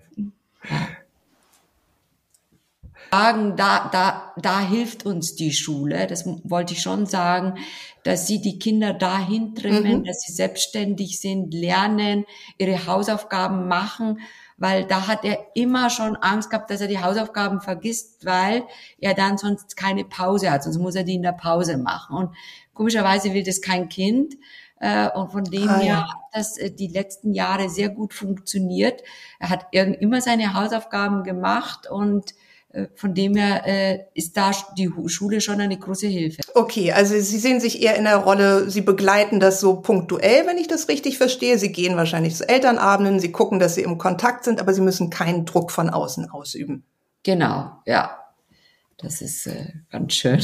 Sagen, 3.11 3.57
da, 3.57 3.89
da, 3.91 4.33
da 4.37 4.61
hilft 4.61 5.07
uns 5.07 5.35
die 5.35 5.53
Schule. 5.53 6.07
Das 6.07 6.27
wollte 6.45 6.75
ich 6.75 6.83
schon 6.83 7.07
sagen, 7.07 7.55
dass 8.03 8.27
sie 8.27 8.41
die 8.41 8.59
Kinder 8.59 8.93
dahin 8.93 9.55
trimmen, 9.55 10.01
mhm. 10.01 10.05
dass 10.05 10.21
sie 10.21 10.33
selbstständig 10.33 11.21
sind, 11.21 11.53
lernen, 11.55 12.25
ihre 12.59 12.87
Hausaufgaben 12.87 13.69
machen 13.69 14.19
weil 14.59 14.85
da 14.85 15.07
hat 15.07 15.25
er 15.25 15.39
immer 15.55 15.89
schon 15.89 16.17
Angst 16.17 16.51
gehabt, 16.51 16.71
dass 16.71 16.81
er 16.81 16.89
die 16.89 17.01
Hausaufgaben 17.01 17.61
vergisst, 17.61 18.27
weil 18.27 18.65
er 18.99 19.15
dann 19.15 19.39
sonst 19.39 19.77
keine 19.77 20.05
Pause 20.05 20.51
hat, 20.51 20.65
sonst 20.65 20.79
muss 20.79 20.97
er 20.97 21.05
die 21.05 21.15
in 21.15 21.23
der 21.23 21.33
Pause 21.33 21.79
machen. 21.79 22.17
Und 22.17 22.37
komischerweise 22.75 23.33
will 23.33 23.45
das 23.45 23.63
kein 23.63 23.89
Kind. 23.89 24.35
Äh, 24.81 25.11
und 25.11 25.31
von 25.31 25.45
dem 25.45 25.69
ah, 25.69 25.79
her 25.79 26.09
hat 26.09 26.17
das 26.33 26.59
äh, 26.59 26.73
die 26.73 26.89
letzten 26.89 27.33
Jahre 27.35 27.71
sehr 27.71 27.89
gut 27.89 28.13
funktioniert. 28.13 29.03
Er 29.39 29.51
hat 29.51 29.67
immer 29.73 30.21
seine 30.21 30.55
Hausaufgaben 30.55 31.23
gemacht 31.23 31.89
und 31.89 32.35
von 32.95 33.15
dem 33.15 33.37
her 33.37 33.67
äh, 33.67 33.99
ist 34.15 34.37
da 34.37 34.53
die 34.77 34.91
Schule 35.07 35.41
schon 35.41 35.61
eine 35.61 35.79
große 35.79 36.07
Hilfe. 36.07 36.41
Okay, 36.55 36.93
also 36.93 37.15
Sie 37.15 37.39
sehen 37.39 37.61
sich 37.61 37.83
eher 37.83 37.97
in 37.97 38.05
der 38.05 38.19
Rolle, 38.19 38.71
Sie 38.71 38.81
begleiten 38.81 39.41
das 39.41 39.61
so 39.61 39.81
punktuell, 39.81 40.47
wenn 40.47 40.59
ich 40.59 40.69
das 40.69 40.89
richtig 40.89 41.19
verstehe. 41.19 41.59
Sie 41.59 41.73
gehen 41.73 41.97
wahrscheinlich 41.97 42.37
zu 42.37 42.49
Elternabenden, 42.49 43.21
Sie 43.21 43.33
gucken, 43.33 43.59
dass 43.59 43.75
Sie 43.75 43.83
im 43.83 43.99
Kontakt 43.99 44.45
sind, 44.45 44.61
aber 44.61 44.73
Sie 44.75 44.83
müssen 44.83 45.11
keinen 45.11 45.45
Druck 45.45 45.71
von 45.71 45.91
außen 45.91 46.31
ausüben. 46.31 46.85
Genau, 47.23 47.73
ja. 47.87 48.19
Das 48.99 49.21
ist 49.21 49.47
äh, 49.47 49.73
ganz 49.91 50.15
schön. 50.15 50.41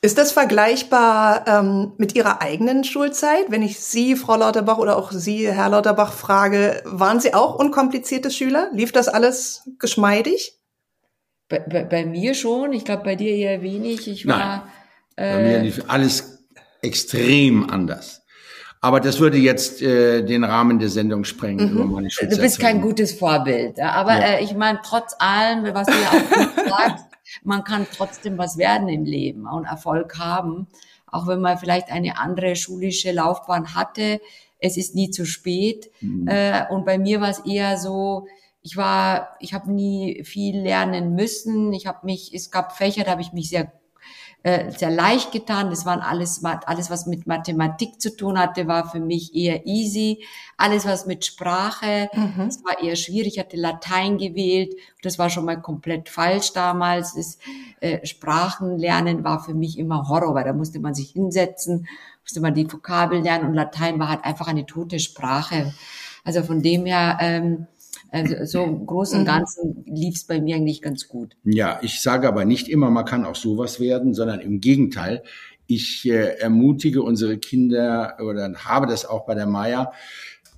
Ist 0.00 0.16
das 0.16 0.30
vergleichbar 0.30 1.44
ähm, 1.48 1.92
mit 1.98 2.14
Ihrer 2.14 2.40
eigenen 2.40 2.84
Schulzeit? 2.84 3.46
Wenn 3.48 3.62
ich 3.62 3.80
Sie, 3.80 4.14
Frau 4.14 4.36
Lauterbach, 4.36 4.78
oder 4.78 4.96
auch 4.96 5.10
Sie, 5.10 5.50
Herr 5.50 5.70
Lauterbach, 5.70 6.12
frage, 6.12 6.82
waren 6.84 7.18
Sie 7.18 7.34
auch 7.34 7.56
unkomplizierte 7.56 8.30
Schüler? 8.30 8.70
Lief 8.72 8.92
das 8.92 9.08
alles 9.08 9.68
geschmeidig? 9.80 10.56
Bei, 11.48 11.58
bei, 11.58 11.82
bei 11.82 12.06
mir 12.06 12.34
schon. 12.34 12.72
Ich 12.72 12.84
glaube, 12.84 13.02
bei 13.02 13.16
dir 13.16 13.34
eher 13.34 13.60
wenig. 13.62 14.06
Ich 14.06 14.26
war. 14.26 14.38
Nein, 14.38 15.34
bei 15.34 15.42
mir 15.42 15.58
lief 15.58 15.82
alles 15.88 16.44
extrem 16.80 17.68
anders. 17.68 18.22
Aber 18.80 19.00
das 19.00 19.18
würde 19.18 19.38
jetzt 19.38 19.82
äh, 19.82 20.22
den 20.22 20.44
Rahmen 20.44 20.78
der 20.78 20.88
Sendung 20.88 21.24
sprengen. 21.24 21.72
Mhm. 21.72 21.76
Über 21.76 21.84
meine 21.86 22.08
du 22.08 22.36
bist 22.36 22.60
kein 22.60 22.80
gutes 22.80 23.12
Vorbild. 23.12 23.80
Aber 23.80 24.12
ja. 24.12 24.20
äh, 24.20 24.44
ich 24.44 24.54
meine, 24.54 24.78
trotz 24.84 25.16
allem, 25.18 25.74
was 25.74 25.88
du 25.88 25.94
ja 25.94 26.08
auch 26.10 26.68
sagst, 26.68 27.04
man 27.42 27.64
kann 27.64 27.86
trotzdem 27.96 28.38
was 28.38 28.58
werden 28.58 28.88
im 28.88 29.04
Leben 29.04 29.46
und 29.46 29.64
Erfolg 29.64 30.18
haben, 30.18 30.66
auch 31.06 31.26
wenn 31.26 31.40
man 31.40 31.58
vielleicht 31.58 31.90
eine 31.90 32.18
andere 32.18 32.56
schulische 32.56 33.12
Laufbahn 33.12 33.74
hatte. 33.74 34.20
Es 34.58 34.76
ist 34.76 34.94
nie 34.94 35.10
zu 35.10 35.24
spät. 35.24 35.90
Mhm. 36.00 36.28
Äh, 36.28 36.66
und 36.70 36.84
bei 36.84 36.98
mir 36.98 37.20
war 37.20 37.30
es 37.30 37.40
eher 37.40 37.78
so, 37.78 38.26
ich 38.62 38.76
war, 38.76 39.36
ich 39.40 39.54
habe 39.54 39.72
nie 39.72 40.24
viel 40.24 40.60
lernen 40.60 41.14
müssen. 41.14 41.72
Ich 41.72 41.86
habe 41.86 42.04
mich, 42.04 42.34
es 42.34 42.50
gab 42.50 42.76
Fächer, 42.76 43.04
da 43.04 43.12
habe 43.12 43.22
ich 43.22 43.32
mich 43.32 43.48
sehr 43.48 43.72
äh, 44.48 44.70
sehr 44.70 44.90
leicht 44.90 45.30
getan. 45.30 45.68
Das 45.68 45.84
waren 45.84 46.00
alles, 46.00 46.42
alles, 46.42 46.88
was 46.88 47.04
mit 47.04 47.26
Mathematik 47.26 48.00
zu 48.00 48.16
tun 48.16 48.38
hatte, 48.38 48.66
war 48.66 48.88
für 48.88 48.98
mich 48.98 49.34
eher 49.34 49.66
easy. 49.66 50.24
Alles, 50.56 50.86
was 50.86 51.04
mit 51.04 51.26
Sprache, 51.26 52.08
mhm. 52.14 52.46
das 52.46 52.64
war 52.64 52.82
eher 52.82 52.96
schwierig. 52.96 53.34
Ich 53.34 53.38
hatte 53.38 53.58
Latein 53.58 54.16
gewählt. 54.16 54.74
Das 55.02 55.18
war 55.18 55.28
schon 55.28 55.44
mal 55.44 55.60
komplett 55.60 56.08
falsch 56.08 56.54
damals. 56.54 57.14
Das 57.14 57.36
äh, 57.80 58.06
Sprachenlernen 58.06 59.22
war 59.22 59.44
für 59.44 59.52
mich 59.52 59.78
immer 59.78 60.08
Horror, 60.08 60.34
weil 60.34 60.44
da 60.44 60.54
musste 60.54 60.80
man 60.80 60.94
sich 60.94 61.10
hinsetzen, 61.10 61.86
musste 62.22 62.40
man 62.40 62.54
die 62.54 62.72
Vokabeln 62.72 63.22
lernen 63.22 63.48
und 63.48 63.54
Latein 63.54 63.98
war 63.98 64.08
halt 64.08 64.24
einfach 64.24 64.48
eine 64.48 64.64
tote 64.64 64.98
Sprache. 64.98 65.74
Also 66.24 66.42
von 66.42 66.62
dem 66.62 66.86
her, 66.86 67.18
ähm, 67.20 67.66
also 68.10 68.44
so 68.44 68.64
im 68.64 68.86
Großen 68.86 69.18
und 69.18 69.24
mhm. 69.24 69.26
Ganzen 69.26 69.84
lief 69.86 70.14
es 70.16 70.24
bei 70.24 70.40
mir 70.40 70.56
eigentlich 70.56 70.82
ganz 70.82 71.08
gut. 71.08 71.36
Ja, 71.44 71.78
ich 71.82 72.00
sage 72.00 72.26
aber 72.28 72.44
nicht 72.44 72.68
immer, 72.68 72.90
man 72.90 73.04
kann 73.04 73.24
auch 73.24 73.36
sowas 73.36 73.80
werden, 73.80 74.14
sondern 74.14 74.40
im 74.40 74.60
Gegenteil. 74.60 75.22
Ich 75.66 76.08
äh, 76.08 76.38
ermutige 76.38 77.02
unsere 77.02 77.38
Kinder 77.38 78.16
oder 78.20 78.52
habe 78.64 78.86
das 78.86 79.04
auch 79.04 79.26
bei 79.26 79.34
der 79.34 79.46
Maya, 79.46 79.92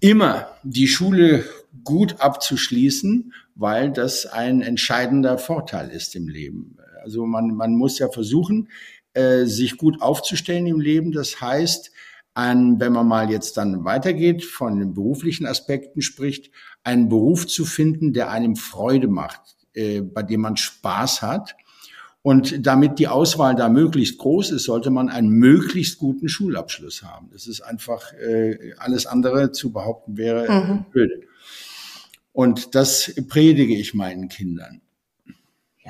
immer 0.01 0.49
die 0.63 0.87
Schule 0.87 1.45
gut 1.85 2.21
abzuschließen, 2.21 3.33
weil 3.55 3.91
das 3.91 4.27
ein 4.27 4.63
entscheidender 4.63 5.39
Vorteil 5.39 5.91
ist 5.91 6.15
im 6.17 6.29
Leben. 6.29 6.77
Also 7.03 7.27
man, 7.27 7.55
man 7.55 7.75
muss 7.75 7.99
ja 7.99 8.09
versuchen, 8.09 8.69
äh, 9.15 9.45
sich 9.45 9.77
gut 9.77 10.01
aufzustellen 10.01 10.67
im 10.67 10.81
Leben. 10.81 11.13
Das 11.13 11.41
heißt, 11.41 11.91
ein, 12.35 12.79
wenn 12.81 12.93
man 12.93 13.09
mal 13.09 13.31
jetzt 13.31 13.57
dann 13.57 13.85
weitergeht, 13.85 14.45
von 14.45 14.79
den 14.79 14.95
beruflichen 14.95 15.47
Aspekten 15.47 16.03
spricht, 16.03 16.51
einen 16.83 17.09
Beruf 17.09 17.47
zu 17.47 17.65
finden, 17.65 18.13
der 18.13 18.31
einem 18.31 18.57
Freude 18.57 19.09
macht, 19.09 19.57
äh, 19.75 20.01
bei 20.01 20.23
dem 20.23 20.43
man 20.43 20.57
Spaß 20.57 21.23
hat. 21.23 21.57
Und 22.23 22.67
damit 22.67 22.99
die 22.99 23.09
Auswahl 23.09 23.55
da 23.55 23.69
möglichst 23.71 24.19
groß 24.19 24.51
ist, 24.51 24.65
sollte 24.65 24.91
man 24.91 25.09
einen 25.09 25.31
möglichst 25.31 25.99
guten 25.99 26.29
Schulabschluss 26.29 27.03
haben. 27.03 27.31
Das 27.33 27.47
ist 27.47 27.63
einfach 27.63 28.13
äh, 28.13 28.75
alles 28.77 29.07
andere 29.07 29.53
zu 29.53 29.73
behaupten 29.73 30.19
wäre 30.19 30.51
mhm. 30.53 30.85
blöde. 30.91 31.23
Und 32.33 32.75
das 32.75 33.15
predige 33.29 33.75
ich 33.75 33.95
meinen 33.95 34.29
Kindern. 34.29 34.83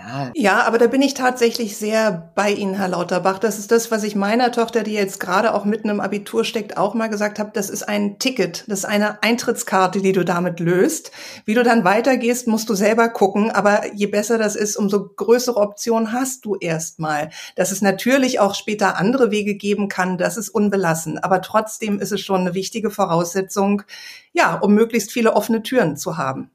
Ja. 0.07 0.33
ja, 0.35 0.63
aber 0.63 0.79
da 0.79 0.87
bin 0.87 1.03
ich 1.03 1.15
tatsächlich 1.15 1.77
sehr 1.77 2.33
bei 2.35 2.51
Ihnen, 2.53 2.75
Herr 2.75 2.89
Lauterbach. 2.89 3.39
Das 3.39 3.59
ist 3.59 3.71
das, 3.71 3.91
was 3.91 4.03
ich 4.03 4.17
meiner 4.17 4.51
Tochter, 4.53 4.83
die 4.83 4.93
jetzt 4.93 5.21
gerade 5.21 5.55
auch 5.55 5.65
mitten 5.65 5.89
im 5.89 6.01
Abitur 6.01 6.45
steckt, 6.45 6.77
auch 6.77 6.95
mal 6.95 7.09
gesagt 7.09 7.39
habe. 7.39 7.51
Das 7.53 7.69
ist 7.69 7.89
ein 7.89 8.19
Ticket, 8.19 8.65
das 8.67 8.81
ist 8.81 8.85
eine 8.87 9.23
Eintrittskarte, 9.23 10.01
die 10.01 10.13
du 10.13 10.25
damit 10.25 10.61
löst. 10.61 11.11
Wie 11.45 11.55
du 11.55 11.63
dann 11.63 11.85
weitergehst, 11.85 12.47
musst 12.47 12.69
du 12.71 12.75
selber 12.75 13.09
gucken. 13.09 13.51
Aber 13.51 13.95
je 13.95 14.07
besser 14.07 14.39
das 14.39 14.57
ist, 14.57 14.77
umso 14.77 15.09
größere 15.09 15.59
Optionen 15.59 16.13
hast 16.13 16.45
du 16.45 16.57
erstmal. 16.57 17.31
Dass 17.57 17.71
es 17.71 17.83
natürlich 17.83 18.41
auch 18.41 18.55
später 18.55 18.97
andere 18.97 19.31
Wege 19.31 19.55
geben 19.55 19.89
kann, 19.89 20.19
das 20.19 20.37
ist 20.37 20.49
unbelassen. 20.49 21.19
Aber 21.19 21.43
trotzdem 21.43 22.01
ist 22.01 22.13
es 22.13 22.21
schon 22.21 22.41
eine 22.41 22.55
wichtige 22.55 22.91
Voraussetzung, 22.91 23.83
ja, 24.33 24.55
um 24.55 24.75
möglichst 24.75 25.13
viele 25.13 25.35
offene 25.35 25.63
Türen 25.63 25.97
zu 25.97 26.17
haben. 26.17 26.51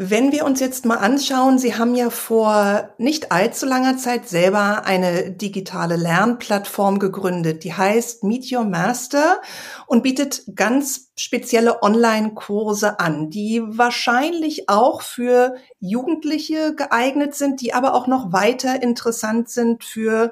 Wenn 0.00 0.30
wir 0.30 0.44
uns 0.44 0.60
jetzt 0.60 0.84
mal 0.84 0.98
anschauen, 0.98 1.58
Sie 1.58 1.76
haben 1.76 1.96
ja 1.96 2.08
vor 2.08 2.90
nicht 2.98 3.32
allzu 3.32 3.66
langer 3.66 3.96
Zeit 3.96 4.28
selber 4.28 4.84
eine 4.86 5.32
digitale 5.32 5.96
Lernplattform 5.96 7.00
gegründet, 7.00 7.64
die 7.64 7.74
heißt 7.74 8.22
Meet 8.22 8.52
Your 8.52 8.62
Master 8.62 9.40
und 9.88 10.04
bietet 10.04 10.44
ganz 10.54 11.10
spezielle 11.16 11.82
Online-Kurse 11.82 13.00
an, 13.00 13.30
die 13.30 13.60
wahrscheinlich 13.66 14.68
auch 14.68 15.02
für 15.02 15.56
Jugendliche 15.80 16.76
geeignet 16.76 17.34
sind, 17.34 17.60
die 17.60 17.74
aber 17.74 17.94
auch 17.94 18.06
noch 18.06 18.32
weiter 18.32 18.80
interessant 18.80 19.48
sind 19.48 19.82
für 19.82 20.30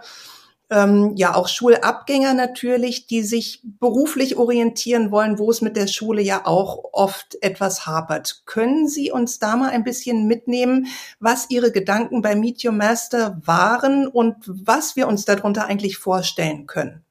ähm, 0.71 1.13
ja 1.17 1.35
auch 1.35 1.49
Schulabgänger 1.49 2.35
natürlich, 2.35 3.07
die 3.07 3.23
sich 3.23 3.61
beruflich 3.65 4.37
orientieren 4.37 5.11
wollen, 5.11 5.39
wo 5.39 5.51
es 5.51 5.63
mit 5.63 5.77
der 5.77 5.87
Schule 5.87 6.23
ja 6.23 6.45
auch 6.45 6.85
oft 6.93 7.39
etwas 7.41 7.87
hapert. 7.87 8.43
Können 8.47 8.89
Sie 8.89 9.11
uns 9.11 9.39
da 9.39 9.57
mal 9.57 9.71
ein 9.71 9.85
bisschen 9.85 10.27
mitnehmen, 10.27 10.87
was 11.21 11.51
Ihre 11.51 11.71
Gedanken 11.71 12.23
bei 12.23 12.35
Meet 12.35 12.65
Your 12.65 12.73
Master 12.73 13.41
waren 13.45 14.09
und 14.09 14.37
was 14.47 14.97
wir 14.97 15.07
uns 15.07 15.25
darunter 15.25 15.67
eigentlich 15.67 15.99
vorstellen 15.99 16.67
können? 16.67 17.06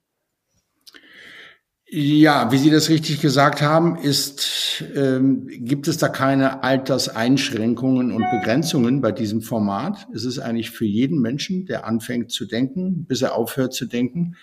Ja, 1.97 2.51
wie 2.51 2.57
Sie 2.57 2.71
das 2.71 2.89
richtig 2.89 3.21
gesagt 3.21 3.61
haben, 3.61 3.95
ist, 3.95 4.83
ähm, 4.97 5.47
gibt 5.47 5.87
es 5.87 5.97
da 5.97 6.09
keine 6.09 6.61
Alterseinschränkungen 6.61 8.11
und 8.11 8.29
Begrenzungen 8.31 8.99
bei 8.99 9.13
diesem 9.13 9.41
Format. 9.41 10.05
Es 10.13 10.25
ist 10.25 10.39
eigentlich 10.39 10.71
für 10.71 10.83
jeden 10.83 11.21
Menschen, 11.21 11.65
der 11.67 11.87
anfängt 11.87 12.33
zu 12.33 12.47
denken, 12.47 13.05
bis 13.05 13.21
er 13.21 13.33
aufhört 13.33 13.73
zu 13.73 13.85
denken. 13.85 14.35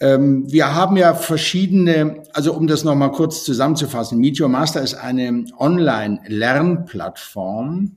Ähm, 0.00 0.52
wir 0.52 0.74
haben 0.74 0.98
ja 0.98 1.14
verschiedene, 1.14 2.24
also 2.34 2.52
um 2.52 2.66
das 2.66 2.84
nochmal 2.84 3.12
kurz 3.12 3.42
zusammenzufassen, 3.44 4.18
Meet 4.18 4.42
Your 4.42 4.50
Master 4.50 4.82
ist 4.82 4.96
eine 4.96 5.46
Online-Lernplattform, 5.56 7.96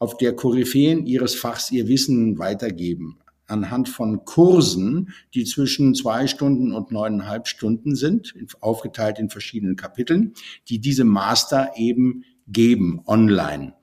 auf 0.00 0.16
der 0.16 0.34
Koryphäen 0.34 1.06
ihres 1.06 1.36
Fachs 1.36 1.70
ihr 1.70 1.86
Wissen 1.86 2.40
weitergeben 2.40 3.20
anhand 3.54 3.88
von 3.88 4.24
Kursen, 4.24 5.14
die 5.32 5.44
zwischen 5.44 5.94
zwei 5.94 6.26
Stunden 6.26 6.72
und 6.72 6.90
neuneinhalb 6.90 7.46
Stunden 7.46 7.94
sind, 7.94 8.34
aufgeteilt 8.60 9.18
in 9.18 9.30
verschiedenen 9.30 9.76
Kapiteln, 9.76 10.34
die 10.68 10.80
diese 10.80 11.04
Master 11.04 11.70
eben 11.76 12.24
geben 12.48 13.02
online. 13.06 13.74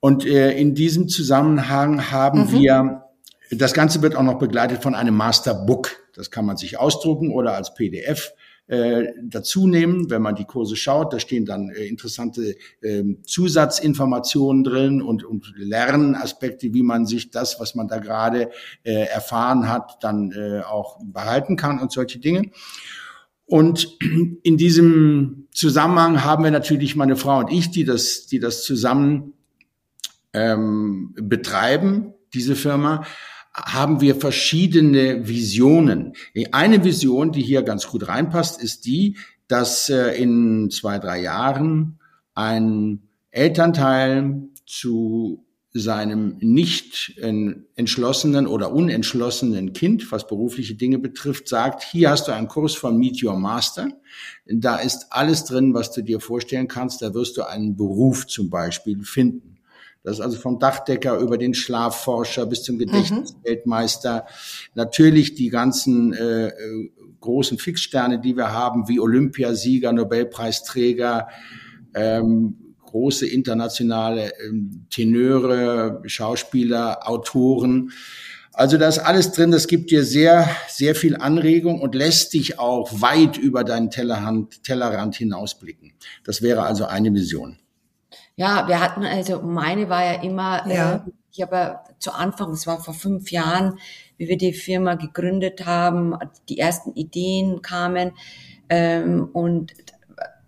Und 0.00 0.24
äh, 0.26 0.58
in 0.58 0.74
diesem 0.74 1.08
Zusammenhang 1.08 2.10
haben 2.10 2.46
mhm. 2.46 2.52
wir, 2.52 3.02
das 3.50 3.74
Ganze 3.74 4.02
wird 4.02 4.16
auch 4.16 4.22
noch 4.22 4.38
begleitet 4.38 4.82
von 4.82 4.94
einem 4.94 5.14
Masterbook. 5.14 5.90
Das 6.14 6.30
kann 6.30 6.46
man 6.46 6.56
sich 6.56 6.78
ausdrucken 6.78 7.30
oder 7.30 7.54
als 7.54 7.74
PDF 7.74 8.32
äh, 8.68 9.12
dazu 9.22 9.66
nehmen, 9.66 10.10
wenn 10.10 10.22
man 10.22 10.34
die 10.34 10.44
Kurse 10.44 10.76
schaut. 10.76 11.12
Da 11.12 11.20
stehen 11.20 11.44
dann 11.44 11.70
äh, 11.70 11.86
interessante 11.86 12.56
äh, 12.80 13.04
Zusatzinformationen 13.22 14.64
drin 14.64 15.02
und, 15.02 15.24
und 15.24 15.52
Lernaspekte, 15.56 16.74
wie 16.74 16.82
man 16.82 17.06
sich 17.06 17.30
das, 17.30 17.60
was 17.60 17.74
man 17.74 17.88
da 17.88 17.98
gerade 17.98 18.50
äh, 18.82 19.06
erfahren 19.06 19.68
hat, 19.68 19.98
dann 20.02 20.32
äh, 20.32 20.60
auch 20.60 20.98
behalten 21.04 21.56
kann 21.56 21.78
und 21.78 21.92
solche 21.92 22.18
Dinge. 22.18 22.50
Und 23.44 23.96
in 24.42 24.56
diesem 24.56 25.46
Zusammenhang 25.52 26.24
haben 26.24 26.42
wir 26.42 26.50
natürlich 26.50 26.96
meine 26.96 27.16
Frau 27.16 27.38
und 27.38 27.52
ich, 27.52 27.70
die 27.70 27.84
das, 27.84 28.26
die 28.26 28.40
das 28.40 28.64
zusammen 28.64 29.34
ähm, 30.32 31.14
betreiben, 31.14 32.14
diese 32.34 32.56
Firma, 32.56 33.04
haben 33.64 34.00
wir 34.00 34.16
verschiedene 34.16 35.26
Visionen. 35.26 36.12
Eine 36.52 36.84
Vision, 36.84 37.32
die 37.32 37.42
hier 37.42 37.62
ganz 37.62 37.86
gut 37.86 38.06
reinpasst, 38.06 38.62
ist 38.62 38.84
die, 38.84 39.16
dass 39.48 39.88
äh, 39.88 40.20
in 40.20 40.70
zwei, 40.70 40.98
drei 40.98 41.22
Jahren 41.22 41.98
ein 42.34 43.08
Elternteil 43.30 44.48
zu 44.66 45.46
seinem 45.72 46.38
nicht 46.40 47.18
entschlossenen 47.18 48.46
oder 48.46 48.72
unentschlossenen 48.72 49.74
Kind, 49.74 50.10
was 50.10 50.26
berufliche 50.26 50.74
Dinge 50.74 50.98
betrifft, 50.98 51.48
sagt, 51.48 51.82
hier 51.82 52.10
hast 52.10 52.28
du 52.28 52.32
einen 52.32 52.48
Kurs 52.48 52.74
von 52.74 52.96
Meet 52.96 53.22
Your 53.22 53.36
Master. 53.36 53.88
Da 54.46 54.76
ist 54.76 55.08
alles 55.10 55.44
drin, 55.44 55.74
was 55.74 55.92
du 55.92 56.02
dir 56.02 56.20
vorstellen 56.20 56.66
kannst. 56.68 57.02
Da 57.02 57.12
wirst 57.12 57.36
du 57.36 57.42
einen 57.42 57.76
Beruf 57.76 58.26
zum 58.26 58.48
Beispiel 58.48 59.02
finden. 59.02 59.55
Das 60.06 60.18
ist 60.18 60.24
also 60.24 60.38
vom 60.38 60.60
Dachdecker 60.60 61.18
über 61.18 61.36
den 61.36 61.52
Schlafforscher 61.52 62.46
bis 62.46 62.62
zum 62.62 62.78
Gedächtnisweltmeister. 62.78 64.18
Mhm. 64.18 64.70
Natürlich 64.76 65.34
die 65.34 65.48
ganzen 65.48 66.12
äh, 66.12 66.46
äh, 66.46 66.90
großen 67.20 67.58
Fixsterne, 67.58 68.20
die 68.20 68.36
wir 68.36 68.52
haben, 68.52 68.86
wie 68.86 69.00
Olympiasieger, 69.00 69.92
Nobelpreisträger, 69.92 71.26
ähm, 71.96 72.76
große 72.84 73.26
internationale 73.26 74.30
ähm, 74.46 74.86
Tenöre, 74.90 76.02
Schauspieler, 76.06 77.08
Autoren. 77.08 77.90
Also 78.52 78.78
da 78.78 78.86
ist 78.86 79.00
alles 79.00 79.32
drin. 79.32 79.50
Das 79.50 79.66
gibt 79.66 79.90
dir 79.90 80.04
sehr, 80.04 80.48
sehr 80.68 80.94
viel 80.94 81.16
Anregung 81.16 81.80
und 81.80 81.96
lässt 81.96 82.32
dich 82.32 82.60
auch 82.60 83.00
weit 83.00 83.38
über 83.38 83.64
deinen 83.64 83.90
Tellerrand, 83.90 84.62
Tellerrand 84.62 85.16
hinausblicken. 85.16 85.94
Das 86.22 86.42
wäre 86.42 86.62
also 86.62 86.84
eine 86.84 87.12
Vision. 87.12 87.58
Ja, 88.36 88.68
wir 88.68 88.80
hatten, 88.80 89.04
also 89.04 89.40
meine 89.42 89.88
war 89.88 90.04
ja 90.04 90.22
immer, 90.22 90.66
ja. 90.68 90.96
Äh, 90.96 91.00
ich 91.32 91.42
habe 91.42 91.80
zu 91.98 92.12
Anfang, 92.12 92.52
es 92.52 92.66
war 92.66 92.82
vor 92.82 92.94
fünf 92.94 93.30
Jahren, 93.30 93.78
wie 94.16 94.28
wir 94.28 94.38
die 94.38 94.54
Firma 94.54 94.94
gegründet 94.94 95.66
haben, 95.66 96.14
die 96.48 96.58
ersten 96.58 96.94
Ideen 96.94 97.60
kamen 97.60 98.12
ähm, 98.70 99.28
und 99.32 99.74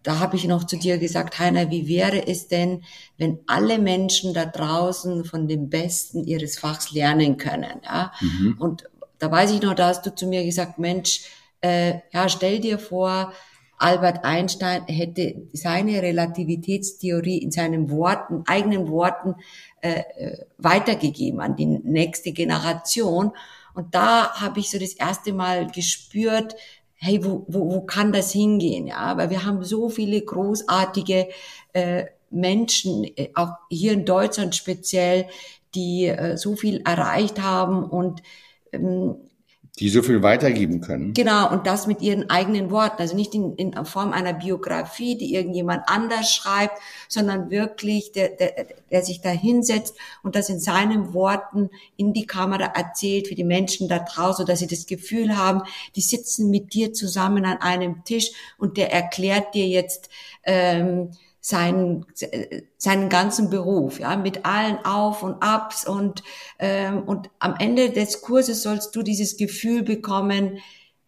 da 0.03 0.21
habe 0.21 0.37
ich 0.37 0.47
noch 0.47 0.65
zu 0.65 0.79
dir 0.79 0.97
gesagt, 0.97 1.39
Heiner, 1.39 1.71
wie 1.71 1.87
wäre 1.87 2.27
es 2.27 2.49
denn, 2.49 2.83
wenn 3.19 3.41
alle 3.47 3.79
Menschen 3.79 4.33
da 4.33 4.47
draußen 4.47 5.25
von 5.25 5.49
dem 5.49 5.69
Besten 5.69 6.25
ihres 6.25 6.59
Fachs 6.59 6.93
lernen 6.93 7.37
können? 7.37 7.83
Ja? 7.85 8.13
Mhm. 8.21 8.57
Und 8.59 8.85
da 9.19 9.31
weiß 9.31 9.51
ich 9.51 9.61
noch, 9.61 9.75
da 9.75 9.89
hast 9.89 10.07
du 10.07 10.15
zu 10.15 10.27
mir 10.27 10.45
gesagt, 10.45 10.79
Mensch, 10.79 11.23
äh, 11.61 11.99
ja, 12.13 12.29
stell 12.29 12.61
dir 12.61 12.79
vor, 12.79 13.35
Albert 13.79 14.25
Einstein 14.25 14.85
hätte 14.87 15.47
seine 15.53 16.03
Relativitätstheorie 16.03 17.39
in 17.39 17.51
seinen 17.51 17.91
Worten, 17.91 18.43
eigenen 18.47 18.89
Worten 18.89 19.37
äh, 19.81 20.03
äh, 20.17 20.45
weitergegeben 20.59 21.41
an 21.41 21.57
die 21.57 21.67
nächste 21.67 22.33
Generation. 22.33 23.33
Und 23.75 23.95
da 23.95 24.33
habe 24.35 24.61
ich 24.61 24.71
so 24.71 24.79
das 24.79 24.95
erste 24.95 25.33
Mal 25.33 25.69
gespürt, 25.69 26.57
hey, 26.97 27.25
wo, 27.25 27.45
wo, 27.47 27.73
wo 27.73 27.81
kann 27.83 28.13
das 28.13 28.33
hingehen? 28.33 28.89
Ja, 28.89 29.17
weil 29.17 29.31
wir 29.31 29.45
haben 29.45 29.63
so 29.63 29.89
viele 29.89 30.21
großartige 30.21 31.29
äh, 31.73 32.07
Menschen, 32.31 33.05
äh, 33.05 33.31
auch 33.35 33.53
hier 33.71 33.93
in 33.93 34.05
Deutschland 34.05 34.57
speziell, 34.57 35.27
die 35.75 36.07
äh, 36.07 36.37
so 36.37 36.57
viel 36.57 36.83
erreicht 36.85 37.41
haben 37.41 37.85
und 37.85 38.23
ähm, 38.73 39.17
die 39.79 39.89
so 39.89 40.03
viel 40.03 40.23
weitergeben 40.23 40.81
können. 40.81 41.15
Genau, 41.15 41.51
und 41.51 41.67
das 41.67 41.87
mit 41.87 42.03
ihren 42.03 42.31
eigenen 42.31 42.71
Worten. 42.71 43.01
Also 43.01 43.15
nicht 43.15 43.35
in, 43.35 43.55
in 43.55 43.85
Form 43.85 44.13
einer 44.13 44.33
Biografie, 44.33 45.17
die 45.17 45.35
irgendjemand 45.35 45.83
anders 45.87 46.35
schreibt, 46.35 46.79
sondern 47.09 47.51
wirklich, 47.51 48.13
der, 48.13 48.31
der, 48.31 48.67
der 48.91 49.03
sich 49.03 49.21
da 49.21 49.31
hinsetzt 49.31 49.95
und 50.23 50.35
das 50.35 50.49
in 50.49 50.59
seinen 50.59 51.15
Worten 51.15 51.71
in 51.97 52.13
die 52.13 52.27
Kamera 52.27 52.73
erzählt 52.75 53.29
für 53.29 53.35
die 53.35 53.45
Menschen 53.45 53.89
da 53.89 54.01
draußen, 54.01 54.47
dass 54.47 54.59
sie 54.59 54.67
das 54.67 54.87
Gefühl 54.87 55.37
haben, 55.37 55.63
die 55.95 56.01
sitzen 56.01 56.51
mit 56.51 56.75
dir 56.75 56.93
zusammen 56.93 57.45
an 57.45 57.59
einem 57.59 58.05
Tisch 58.05 58.33
und 58.59 58.77
der 58.77 58.93
erklärt 58.93 59.55
dir 59.55 59.67
jetzt, 59.67 60.09
ähm, 60.45 61.11
seinen, 61.41 62.07
seinen 62.77 63.09
ganzen 63.09 63.51
Beruf, 63.51 64.01
ja, 64.01 64.17
mit 64.17 64.45
allen 64.45 64.85
Auf 64.85 65.23
und 65.23 65.43
Abs 65.43 65.87
und, 65.87 66.23
ähm, 66.59 67.03
und 67.05 67.31
am 67.39 67.55
Ende 67.59 67.91
des 67.91 68.21
Kurses 68.23 68.63
sollst 68.63 68.95
du 68.97 69.03
dieses 69.03 69.37
Gefühl 69.37 69.83
bekommen, 69.83 70.59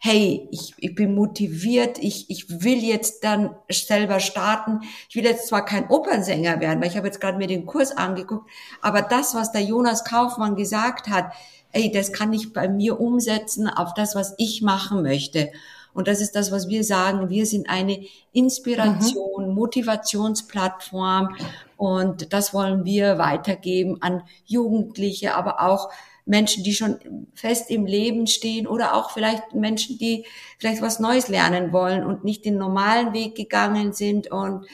hey, 0.02 0.49
ich, 0.50 0.72
ich 0.78 0.94
bin 0.94 1.14
motiviert, 1.14 1.99
ich, 1.99 2.30
ich 2.30 2.62
will 2.62 2.78
jetzt 2.78 3.22
dann 3.22 3.54
selber 3.70 4.18
starten. 4.18 4.80
Ich 5.10 5.14
will 5.14 5.25
jetzt 5.25 5.49
zwar 5.49 5.62
kein 5.66 5.90
Opernsänger 5.90 6.58
werden, 6.60 6.80
weil 6.80 6.88
ich 6.88 6.96
habe 6.96 7.06
jetzt 7.06 7.20
gerade 7.20 7.37
mir 7.37 7.46
den 7.46 7.66
Kurs 7.66 7.94
angeguckt, 7.94 8.50
aber 8.80 9.02
das, 9.02 9.34
was 9.34 9.52
der 9.52 9.60
Jonas 9.60 10.04
Kaufmann 10.04 10.56
gesagt 10.56 11.08
hat, 11.08 11.32
ey, 11.72 11.92
das 11.92 12.12
kann 12.14 12.32
ich 12.32 12.54
bei 12.54 12.66
mir 12.66 12.99
umsetzen 12.99 13.68
auf 13.68 13.92
das, 13.92 14.14
was 14.14 14.34
ich 14.38 14.62
machen 14.62 15.02
möchte. 15.02 15.52
Und 15.92 16.09
das 16.09 16.20
ist 16.20 16.37
das, 16.37 16.52
was 16.52 16.68
wir 16.68 16.85
sagen. 16.85 17.30
Wir 17.30 17.47
sind 17.47 17.68
eine 17.68 18.04
Inspiration, 18.32 19.49
mhm. 19.49 19.54
Motivationsplattform. 19.54 21.37
Und 21.76 22.32
das 22.32 22.54
wollen 22.54 22.85
wir 22.85 23.18
weitergeben 23.18 24.00
an 24.00 24.23
Jugendliche, 24.44 25.35
aber 25.35 25.62
auch 25.62 25.90
Menschen, 26.26 26.62
die 26.62 26.75
schon 26.75 27.26
fest 27.35 27.70
im 27.70 27.87
Leben 27.87 28.26
stehen 28.26 28.66
oder 28.66 28.94
auch 28.94 29.11
vielleicht 29.11 29.54
Menschen, 29.54 29.99
die 29.99 30.26
vielleicht 30.59 30.80
was 30.80 31.00
Neues 31.00 31.28
lernen 31.28 31.73
wollen 31.73 32.04
und 32.04 32.25
nicht 32.25 32.44
den 32.44 32.56
normalen 32.56 33.12
Weg 33.12 33.35
gegangen 33.35 33.92
sind. 33.92 34.30
Und 34.30 34.66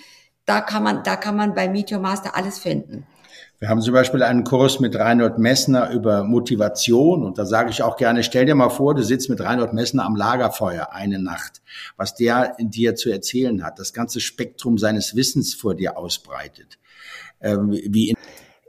da 0.44 0.60
kann 0.60 0.82
man, 0.82 1.02
da 1.02 1.16
kann 1.16 1.36
man 1.36 1.54
bei 1.54 1.68
Meet 1.68 1.92
Your 1.92 2.00
Master 2.00 2.36
alles 2.36 2.58
finden. 2.58 3.06
Wir 3.58 3.70
haben 3.70 3.80
zum 3.80 3.94
Beispiel 3.94 4.22
einen 4.22 4.44
Kurs 4.44 4.80
mit 4.80 4.96
Reinhold 4.96 5.38
Messner 5.38 5.90
über 5.90 6.24
Motivation 6.24 7.24
und 7.24 7.38
da 7.38 7.46
sage 7.46 7.70
ich 7.70 7.82
auch 7.82 7.96
gerne, 7.96 8.22
stell 8.22 8.44
dir 8.44 8.54
mal 8.54 8.68
vor, 8.68 8.94
du 8.94 9.02
sitzt 9.02 9.30
mit 9.30 9.40
Reinhold 9.40 9.72
Messner 9.72 10.04
am 10.04 10.14
Lagerfeuer 10.14 10.92
eine 10.92 11.18
Nacht, 11.18 11.62
was 11.96 12.14
der 12.14 12.54
dir 12.58 12.96
zu 12.96 13.10
erzählen 13.10 13.64
hat, 13.64 13.78
das 13.78 13.94
ganze 13.94 14.20
Spektrum 14.20 14.76
seines 14.76 15.16
Wissens 15.16 15.54
vor 15.54 15.74
dir 15.74 15.96
ausbreitet. 15.96 16.78
Ähm, 17.40 17.70
wie 17.70 18.14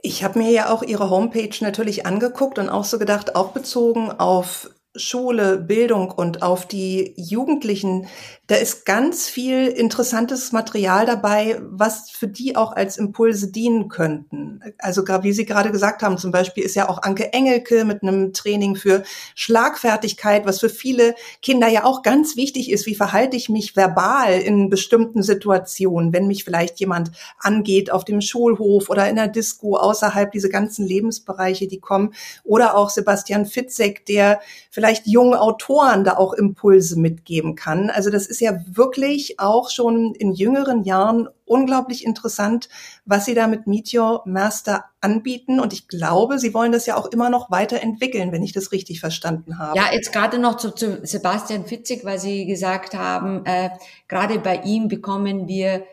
ich 0.03 0.23
habe 0.23 0.39
mir 0.39 0.51
ja 0.51 0.69
auch 0.69 0.83
Ihre 0.83 1.09
Homepage 1.09 1.55
natürlich 1.59 2.05
angeguckt 2.05 2.59
und 2.59 2.69
auch 2.69 2.85
so 2.85 2.97
gedacht, 2.97 3.35
auch 3.35 3.51
bezogen 3.51 4.11
auf 4.11 4.69
Schule, 4.97 5.57
Bildung 5.57 6.11
und 6.11 6.41
auf 6.41 6.67
die 6.67 7.13
Jugendlichen, 7.15 8.07
da 8.47 8.55
ist 8.55 8.85
ganz 8.85 9.27
viel 9.27 9.67
interessantes 9.67 10.53
Material 10.53 11.05
dabei, 11.05 11.59
was 11.61 12.09
für 12.09 12.29
die 12.29 12.55
auch 12.55 12.71
als 12.71 12.97
Impulse 12.97 13.51
dienen 13.51 13.89
könnten. 13.89 14.61
Also 14.77 15.05
wie 15.05 15.33
Sie 15.33 15.45
gerade 15.45 15.69
gesagt 15.69 16.01
haben, 16.01 16.17
zum 16.17 16.31
Beispiel 16.31 16.63
ist 16.63 16.75
ja 16.75 16.87
auch 16.87 17.03
Anke 17.03 17.33
Engelke 17.33 17.83
mit 17.83 18.03
einem 18.03 18.31
Training 18.31 18.77
für 18.77 19.03
Schlagfertigkeit, 19.35 20.45
was 20.45 20.61
für 20.61 20.69
viele 20.69 21.15
Kinder 21.41 21.67
ja 21.67 21.83
auch 21.83 22.03
ganz 22.03 22.37
wichtig 22.37 22.71
ist. 22.71 22.85
Wie 22.85 22.95
verhalte 22.95 23.35
ich 23.35 23.49
mich 23.49 23.75
verbal 23.75 24.39
in 24.39 24.69
bestimmten 24.69 25.23
Situationen, 25.23 26.13
wenn 26.13 26.27
mich 26.27 26.45
vielleicht 26.45 26.79
jemand 26.79 27.11
angeht 27.39 27.91
auf 27.91 28.05
dem 28.05 28.21
Schulhof 28.21 28.89
oder 28.89 29.09
in 29.09 29.17
der 29.17 29.27
Disco 29.27 29.75
außerhalb 29.75 30.31
diese 30.31 30.49
ganzen 30.49 30.87
Lebensbereiche, 30.87 31.67
die 31.67 31.81
kommen. 31.81 32.13
Oder 32.45 32.75
auch 32.75 32.89
Sebastian 32.89 33.45
Fitzek, 33.45 34.05
der 34.05 34.39
vielleicht 34.71 34.86
jungen 35.05 35.35
Autoren 35.35 36.03
da 36.03 36.17
auch 36.17 36.33
Impulse 36.33 36.99
mitgeben 36.99 37.55
kann. 37.55 37.89
Also 37.89 38.09
das 38.09 38.27
ist 38.27 38.41
ja 38.41 38.59
wirklich 38.67 39.39
auch 39.39 39.69
schon 39.69 40.13
in 40.15 40.33
jüngeren 40.33 40.83
Jahren 40.83 41.27
unglaublich 41.45 42.05
interessant, 42.05 42.69
was 43.05 43.25
Sie 43.25 43.33
da 43.33 43.47
mit 43.47 43.67
Meteor 43.67 44.23
Master 44.25 44.85
anbieten. 45.01 45.59
Und 45.59 45.73
ich 45.73 45.87
glaube, 45.87 46.39
Sie 46.39 46.53
wollen 46.53 46.71
das 46.71 46.85
ja 46.85 46.97
auch 46.97 47.07
immer 47.07 47.29
noch 47.29 47.49
weiterentwickeln, 47.51 48.31
wenn 48.31 48.43
ich 48.43 48.53
das 48.53 48.71
richtig 48.71 48.99
verstanden 48.99 49.57
habe. 49.57 49.77
Ja, 49.77 49.91
jetzt 49.91 50.11
gerade 50.11 50.39
noch 50.39 50.57
zu, 50.57 50.71
zu 50.71 50.99
Sebastian 51.03 51.65
Fitzig, 51.65 52.05
weil 52.05 52.19
Sie 52.19 52.45
gesagt 52.45 52.93
haben, 52.93 53.45
äh, 53.45 53.69
gerade 54.07 54.39
bei 54.39 54.61
ihm 54.63 54.87
bekommen 54.87 55.47
wir 55.47 55.83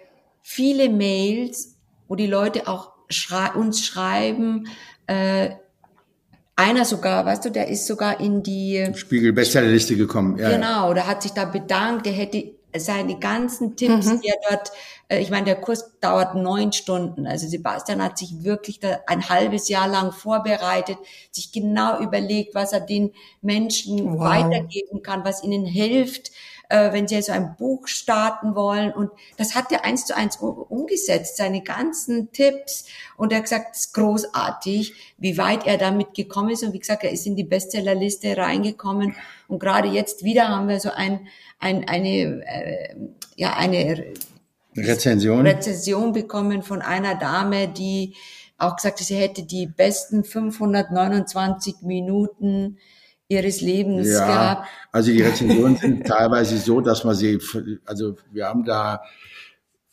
viele 0.43 0.89
Mails, 0.89 1.77
wo 2.09 2.17
die 2.17 2.27
Leute 2.27 2.69
auch 2.69 2.93
schrei 3.09 3.53
uns 3.53 3.85
schreiben, 3.85 4.69
äh, 5.07 5.51
einer 6.57 6.85
sogar, 6.85 7.27
weißt 7.27 7.45
du, 7.45 7.51
der 7.51 7.69
ist 7.69 7.87
sogar 7.87 8.21
in 8.21 8.43
die 8.43 8.91
Spiegel 8.95 9.33
Bestsellerliste 9.33 9.97
gekommen. 9.97 10.39
Ja, 10.39 10.51
genau, 10.51 10.95
der 10.95 11.07
hat 11.07 11.23
sich 11.23 11.33
da 11.33 11.45
bedankt, 11.45 12.07
der 12.07 12.13
hätte 12.13 12.53
seine 12.77 13.19
ganzen 13.19 13.77
Tipps, 13.77 14.07
mhm. 14.07 14.21
die 14.21 14.29
er 14.29 14.37
dort, 14.51 14.73
äh, 15.09 15.21
ich 15.21 15.31
meine, 15.31 15.45
der 15.45 15.57
Kurs 15.57 15.93
dauert 16.01 16.35
neun 16.35 16.73
Stunden. 16.73 17.27
Also 17.27 17.47
Sebastian 17.47 18.03
hat 18.03 18.19
sich 18.19 18.43
wirklich 18.43 18.81
da 18.81 18.99
ein 19.07 19.29
halbes 19.29 19.69
Jahr 19.69 19.89
lang 19.89 20.13
vorbereitet, 20.13 20.99
sich 21.31 21.53
genau 21.53 22.01
überlegt, 22.01 22.55
was 22.55 22.73
er 22.73 22.81
den 22.81 23.13
Menschen 23.43 24.15
wow. 24.15 24.21
weitergeben 24.21 25.03
kann, 25.03 25.25
was 25.25 25.45
ihnen 25.45 25.67
hilft, 25.67 26.33
äh, 26.69 26.93
wenn 26.93 27.07
sie 27.07 27.21
so 27.23 27.33
ein 27.33 27.57
Buch 27.57 27.89
starten 27.89 28.55
wollen. 28.55 28.93
Und 28.93 29.11
das 29.37 29.55
hat 29.55 29.71
er 29.73 29.85
eins 29.85 30.07
zu 30.07 30.17
eins 30.17 30.37
umgesetzt, 30.37 31.37
seine 31.37 31.63
ganzen 31.63 32.33
Tipps. 32.33 32.87
Und 33.17 33.33
er 33.33 33.39
hat 33.39 33.45
gesagt, 33.45 33.75
es 33.75 33.87
ist 33.87 33.95
großartig, 33.95 34.95
wie 35.19 35.39
weit 35.39 35.67
er 35.67 35.79
damit 35.79 36.15
gekommen 36.15 36.51
ist. 36.51 36.63
Und 36.63 36.73
wie 36.73 36.79
gesagt, 36.79 37.05
er 37.05 37.11
ist 37.11 37.27
in 37.27 37.37
die 37.37 37.45
Bestsellerliste 37.45 38.37
reingekommen. 38.37 39.15
Und 39.49 39.59
gerade 39.59 39.89
jetzt 39.89 40.25
wieder 40.25 40.49
haben 40.49 40.69
wir 40.69 40.81
so 40.81 40.91
ein, 40.91 41.29
ein 41.59 41.89
eine, 41.89 42.45
äh, 42.47 42.95
ja, 43.37 43.55
eine 43.55 44.13
Rezension. 44.77 45.47
Rezension 45.47 46.13
bekommen 46.13 46.63
von 46.63 46.83
einer 46.83 47.15
Dame, 47.15 47.69
die 47.69 48.15
auch 48.59 48.77
gesagt 48.77 49.01
hat, 49.01 49.07
sie 49.07 49.17
hätte 49.17 49.45
die 49.45 49.67
besten 49.67 50.25
529 50.25 51.83
Minuten 51.83 52.79
ihres 53.29 53.61
Lebens 53.61 54.09
ja, 54.09 54.27
gab. 54.27 54.67
Also 54.93 55.13
die 55.13 55.23
Rezensionen 55.23 55.77
sind 55.77 56.07
teilweise 56.07 56.59
so, 56.59 56.81
dass 56.81 57.05
man 57.05 57.15
sie, 57.15 57.39
also 57.85 58.17
wir 58.33 58.47
haben 58.47 58.65
da 58.65 59.03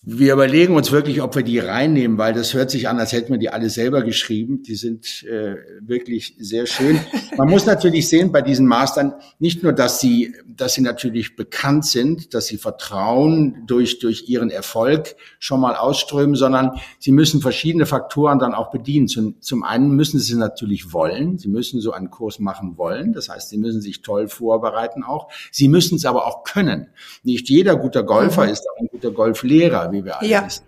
wir 0.04 0.34
überlegen 0.34 0.76
uns 0.76 0.92
wirklich, 0.92 1.22
ob 1.22 1.36
wir 1.36 1.44
die 1.44 1.60
reinnehmen, 1.60 2.18
weil 2.18 2.34
das 2.34 2.56
hört 2.56 2.72
sich 2.72 2.90
an, 2.90 2.98
als 2.98 3.12
hätten 3.12 3.34
wir 3.34 3.38
die 3.38 3.52
alle 3.52 3.70
selber 3.70 4.02
geschrieben. 4.02 4.64
Die 4.64 4.74
sind 4.74 5.24
äh, 5.26 5.58
wirklich 5.80 6.36
sehr 6.40 6.66
schön. 6.66 7.00
Man 7.38 7.48
muss 7.48 7.68
natürlich 7.68 8.10
sehen 8.10 8.32
bei 8.32 8.42
diesen 8.42 8.66
Mastern 8.66 9.14
nicht 9.38 9.62
nur, 9.62 9.74
dass 9.74 10.00
sie, 10.00 10.34
dass 10.48 10.74
sie 10.74 10.82
natürlich 10.82 11.36
bekannt 11.36 11.86
sind, 11.86 12.34
dass 12.34 12.48
sie 12.48 12.58
Vertrauen 12.58 13.68
durch 13.68 14.00
durch 14.00 14.28
ihren 14.28 14.50
Erfolg 14.50 15.16
schon 15.38 15.60
mal 15.60 15.76
ausströmen, 15.76 16.34
sondern 16.36 16.72
sie 16.98 17.12
müssen 17.12 17.40
verschiedene 17.40 17.86
Faktoren 17.86 18.40
dann 18.40 18.56
auch 18.56 18.72
bedienen. 18.72 19.08
Zum, 19.08 19.40
zum 19.40 19.64
einen 19.64 19.92
müssen 19.92 20.20
sie 20.20 20.34
natürlich 20.34 20.94
wollen. 20.94 21.38
Sie 21.38 21.48
müssen 21.48 21.80
so 21.80 21.92
einen 21.92 22.10
Kurs 22.10 22.40
machen 22.40 22.76
wollen. 22.76 23.14
Das 23.14 23.30
heißt, 23.30 23.50
sie 23.50 23.58
müssen 23.60 23.82
sich 23.82 24.02
toll 24.02 24.30
vorbereiten 24.30 25.04
auch. 25.04 25.32
Sie 25.52 25.68
müssen 25.68 25.98
es 25.98 26.06
aber 26.06 26.26
auch 26.26 26.44
können. 26.44 26.88
Nicht 27.22 27.50
jeder 27.50 27.76
guter 27.76 28.02
Golfer 28.02 28.46
mhm. 28.46 28.52
ist 28.52 28.66
auch 28.68 28.82
ein 28.82 28.88
guter 28.88 29.12
Golflehrer 29.12 29.91
wie 29.92 30.04
wir 30.04 30.20
alle 30.20 30.30
ja. 30.30 30.46
wissen. 30.46 30.66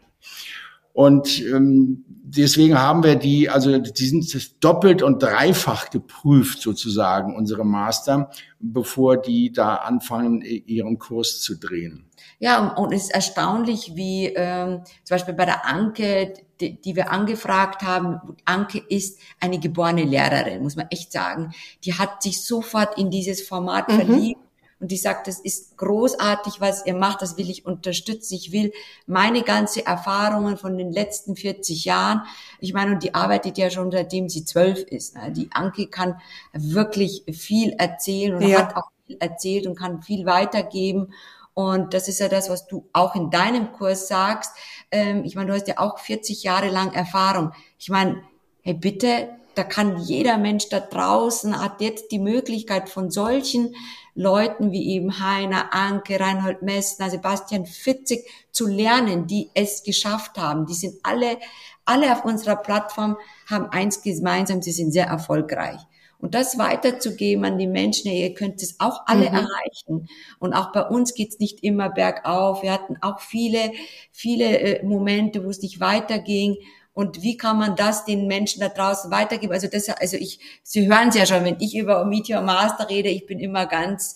Und 0.94 1.42
ähm, 1.42 2.06
deswegen 2.08 2.80
haben 2.80 3.04
wir 3.04 3.16
die, 3.16 3.50
also 3.50 3.80
die 3.80 4.06
sind 4.06 4.64
doppelt 4.64 5.02
und 5.02 5.24
dreifach 5.24 5.90
geprüft 5.90 6.62
sozusagen, 6.62 7.36
unsere 7.36 7.66
Master, 7.66 8.30
bevor 8.60 9.18
die 9.18 9.52
da 9.52 9.76
anfangen, 9.76 10.42
ihren 10.42 11.00
Kurs 11.00 11.42
zu 11.42 11.56
drehen. 11.56 12.06
Ja, 12.40 12.74
und 12.76 12.94
es 12.94 13.06
ist 13.06 13.14
erstaunlich, 13.14 13.96
wie 13.96 14.28
ähm, 14.28 14.82
zum 15.04 15.16
Beispiel 15.16 15.34
bei 15.34 15.46
der 15.46 15.66
Anke, 15.66 16.34
die, 16.60 16.80
die 16.80 16.96
wir 16.96 17.12
angefragt 17.12 17.82
haben, 17.82 18.20
Anke 18.46 18.80
ist 18.90 19.20
eine 19.40 19.60
geborene 19.60 20.04
Lehrerin, 20.04 20.62
muss 20.62 20.76
man 20.76 20.88
echt 20.92 21.12
sagen. 21.12 21.54
Die 21.86 21.94
hat 21.94 22.22
sich 22.22 22.44
sofort 22.46 22.98
in 23.00 23.10
dieses 23.10 23.42
Format 23.42 23.90
mhm. 23.90 23.94
verliebt 23.94 24.42
und 24.84 24.92
die 24.92 24.98
sagt, 24.98 25.28
das 25.28 25.40
ist 25.40 25.78
großartig, 25.78 26.60
was 26.60 26.86
ihr 26.86 26.94
macht, 26.94 27.22
das 27.22 27.38
will 27.38 27.50
ich 27.50 27.66
unterstützen. 27.66 28.34
Ich 28.34 28.52
will 28.52 28.74
meine 29.06 29.42
ganze 29.42 29.86
Erfahrungen 29.86 30.58
von 30.58 30.78
den 30.78 30.92
letzten 30.92 31.38
40 31.38 31.86
Jahren, 31.86 32.24
ich 32.60 32.74
meine, 32.74 32.92
und 32.92 33.02
die 33.02 33.16
arbeitet 33.16 33.58
ja 33.58 33.70
schon 33.70 33.92
seitdem 33.92 34.28
sie 34.28 34.44
zwölf 34.44 34.80
ist. 34.80 35.16
Ne? 35.16 35.32
Die 35.32 35.50
Anke 35.54 35.88
kann 35.88 36.20
wirklich 36.52 37.24
viel 37.32 37.70
erzählen 37.78 38.36
und 38.36 38.46
ja. 38.46 38.60
hat 38.60 38.76
auch 38.76 38.90
viel 39.08 39.16
erzählt 39.22 39.68
und 39.68 39.80
kann 39.80 40.02
viel 40.02 40.26
weitergeben. 40.26 41.14
Und 41.54 41.94
das 41.94 42.10
ist 42.10 42.20
ja 42.20 42.28
das, 42.28 42.50
was 42.50 42.68
du 42.68 42.90
auch 42.92 43.16
in 43.16 43.30
deinem 43.30 43.72
Kurs 43.72 44.10
sagst. 44.10 44.52
Ähm, 44.92 45.24
ich 45.24 45.36
meine, 45.36 45.48
du 45.48 45.54
hast 45.54 45.70
ja 45.70 45.78
auch 45.78 45.98
40 45.98 46.44
Jahre 46.44 46.68
lang 46.68 46.92
Erfahrung. 46.92 47.54
Ich 47.80 47.88
meine, 47.88 48.22
hey, 48.64 48.74
bitte, 48.74 49.30
da 49.56 49.64
kann 49.64 49.98
jeder 49.98 50.38
Mensch 50.38 50.70
da 50.70 50.80
draußen 50.80 51.62
hat 51.62 51.80
jetzt 51.80 52.12
die 52.12 52.20
Möglichkeit 52.20 52.90
von 52.90 53.12
solchen 53.12 53.76
Leuten 54.16 54.72
wie 54.72 54.90
eben 54.92 55.20
Heiner, 55.20 55.74
Anke, 55.74 56.20
Reinhold 56.20 56.62
Messner, 56.62 57.10
Sebastian 57.10 57.66
Fitzig 57.66 58.26
zu 58.52 58.68
lernen, 58.68 59.28
die 59.28 59.50
es 59.54 59.84
geschafft 59.84 60.38
haben. 60.38 60.66
Die 60.66 60.74
sind 60.74 60.96
alle, 61.04 61.38
alle 61.86 62.12
auf 62.12 62.24
unserer 62.24 62.56
Plattform, 62.56 63.18
haben 63.50 63.66
eins 63.68 64.02
gemeinsam, 64.02 64.62
sie 64.62 64.72
sind 64.72 64.92
sehr 64.92 65.08
erfolgreich. 65.08 65.80
Und 66.24 66.36
das 66.36 66.58
weiterzugeben 66.58 67.44
an 67.44 67.58
die 67.58 67.68
Menschen, 67.68 68.10
ihr 68.10 68.34
könnt 68.34 68.62
es 68.64 68.80
auch 68.80 69.02
alle 69.08 69.30
mhm. 69.30 69.36
erreichen. 69.36 70.08
Und 70.40 70.54
auch 70.54 70.72
bei 70.72 70.84
uns 70.84 71.16
geht's 71.16 71.40
nicht 71.40 71.64
immer 71.64 71.90
bergauf. 71.90 72.64
Wir 72.64 72.72
hatten 72.72 72.96
auch 73.02 73.20
viele, 73.20 73.74
viele 74.14 74.58
äh, 74.58 74.86
Momente, 74.86 75.44
wo 75.44 75.50
es 75.50 75.62
nicht 75.62 75.82
weiterging 75.82 76.56
und 76.94 77.24
wie 77.24 77.38
kann 77.38 77.58
man 77.58 77.76
das 77.76 78.06
den 78.06 78.28
Menschen 78.28 78.62
da 78.62 78.70
draußen 78.70 79.10
weitergeben? 79.10 79.52
Also 79.52 79.68
das, 79.68 79.90
also 79.90 80.16
ich, 80.18 80.40
Sie 80.62 80.88
hören 80.88 81.10
es 81.10 81.16
ja 81.16 81.26
schon, 81.26 81.44
wenn 81.44 81.58
ich 81.60 81.76
über 81.76 82.06
Meteor 82.06 82.42
Master 82.42 82.90
rede, 82.90 83.10
ich 83.10 83.26
bin 83.26 83.40
immer 83.40 83.66
ganz 83.66 84.16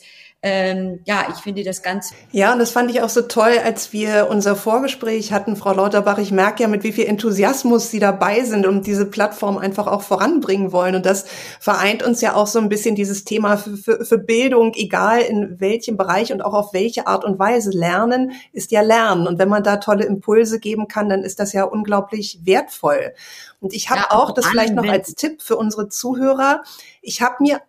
ähm, 0.49 0.99
ja, 1.03 1.27
ich 1.29 1.41
finde 1.41 1.63
das 1.63 1.81
ganz. 1.81 2.13
Ja, 2.31 2.53
und 2.53 2.59
das 2.59 2.71
fand 2.71 2.89
ich 2.89 3.01
auch 3.01 3.09
so 3.09 3.23
toll, 3.23 3.51
als 3.63 3.91
wir 3.91 4.27
unser 4.29 4.55
Vorgespräch 4.55 5.33
hatten, 5.33 5.57
Frau 5.57 5.73
Lauterbach. 5.73 6.19
Ich 6.19 6.31
merke 6.31 6.63
ja, 6.63 6.69
mit 6.69 6.83
wie 6.83 6.93
viel 6.93 7.05
Enthusiasmus 7.05 7.91
Sie 7.91 7.99
dabei 7.99 8.45
sind 8.45 8.65
und 8.65 8.87
diese 8.87 9.05
Plattform 9.05 9.57
einfach 9.57 9.87
auch 9.87 10.01
voranbringen 10.01 10.71
wollen. 10.71 10.95
Und 10.95 11.05
das 11.05 11.25
vereint 11.59 12.01
uns 12.01 12.21
ja 12.21 12.33
auch 12.33 12.47
so 12.47 12.59
ein 12.59 12.69
bisschen 12.69 12.95
dieses 12.95 13.25
Thema 13.25 13.57
für, 13.57 13.75
für, 13.75 14.05
für 14.05 14.17
Bildung, 14.17 14.71
egal 14.75 15.19
in 15.19 15.59
welchem 15.59 15.97
Bereich 15.97 16.31
und 16.31 16.41
auch 16.41 16.53
auf 16.53 16.73
welche 16.73 17.07
Art 17.07 17.25
und 17.25 17.39
Weise. 17.39 17.71
Lernen 17.71 18.31
ist 18.53 18.71
ja 18.71 18.79
Lernen. 18.81 19.27
Und 19.27 19.39
wenn 19.39 19.49
man 19.49 19.63
da 19.63 19.77
tolle 19.77 20.05
Impulse 20.05 20.61
geben 20.61 20.87
kann, 20.87 21.09
dann 21.09 21.23
ist 21.23 21.41
das 21.41 21.51
ja 21.51 21.65
unglaublich 21.65 22.39
wertvoll. 22.43 23.13
Und 23.59 23.73
ich 23.73 23.89
habe 23.89 24.01
ja, 24.01 24.11
auch 24.11 24.31
das 24.31 24.45
vielleicht 24.45 24.75
noch 24.75 24.87
als 24.87 25.15
Tipp 25.15 25.41
für 25.41 25.57
unsere 25.57 25.89
Zuhörer. 25.89 26.61
Ich 27.01 27.21
habe 27.21 27.35
mir 27.39 27.59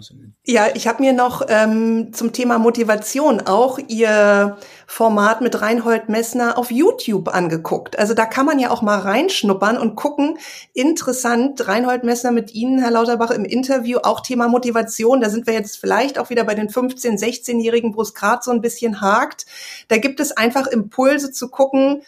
so 0.00 0.14
ja, 0.44 0.68
ich 0.74 0.88
habe 0.88 1.02
mir 1.02 1.12
noch 1.12 1.42
ähm, 1.48 2.12
zum 2.12 2.32
Thema 2.32 2.58
Motivation 2.58 3.40
auch 3.40 3.78
ihr 3.88 4.56
Format 4.86 5.40
mit 5.40 5.60
Reinhold 5.60 6.08
Messner 6.08 6.58
auf 6.58 6.70
YouTube 6.70 7.28
angeguckt. 7.28 7.98
Also 7.98 8.14
da 8.14 8.26
kann 8.26 8.46
man 8.46 8.58
ja 8.58 8.70
auch 8.70 8.82
mal 8.82 8.98
reinschnuppern 8.98 9.76
und 9.76 9.94
gucken. 9.96 10.38
Interessant, 10.72 11.66
Reinhold 11.68 12.04
Messner 12.04 12.32
mit 12.32 12.54
Ihnen, 12.54 12.78
Herr 12.78 12.90
Lauterbach, 12.90 13.30
im 13.30 13.44
Interview, 13.44 13.98
auch 14.02 14.20
Thema 14.20 14.48
Motivation. 14.48 15.20
Da 15.20 15.28
sind 15.28 15.46
wir 15.46 15.54
jetzt 15.54 15.78
vielleicht 15.78 16.18
auch 16.18 16.30
wieder 16.30 16.44
bei 16.44 16.54
den 16.54 16.68
15-, 16.68 17.18
16-Jährigen, 17.18 17.94
wo 17.94 18.02
es 18.02 18.14
gerade 18.14 18.42
so 18.42 18.50
ein 18.50 18.60
bisschen 18.60 19.00
hakt. 19.00 19.46
Da 19.88 19.98
gibt 19.98 20.20
es 20.20 20.32
einfach 20.32 20.66
Impulse 20.66 21.30
zu 21.30 21.48
gucken, 21.48 22.02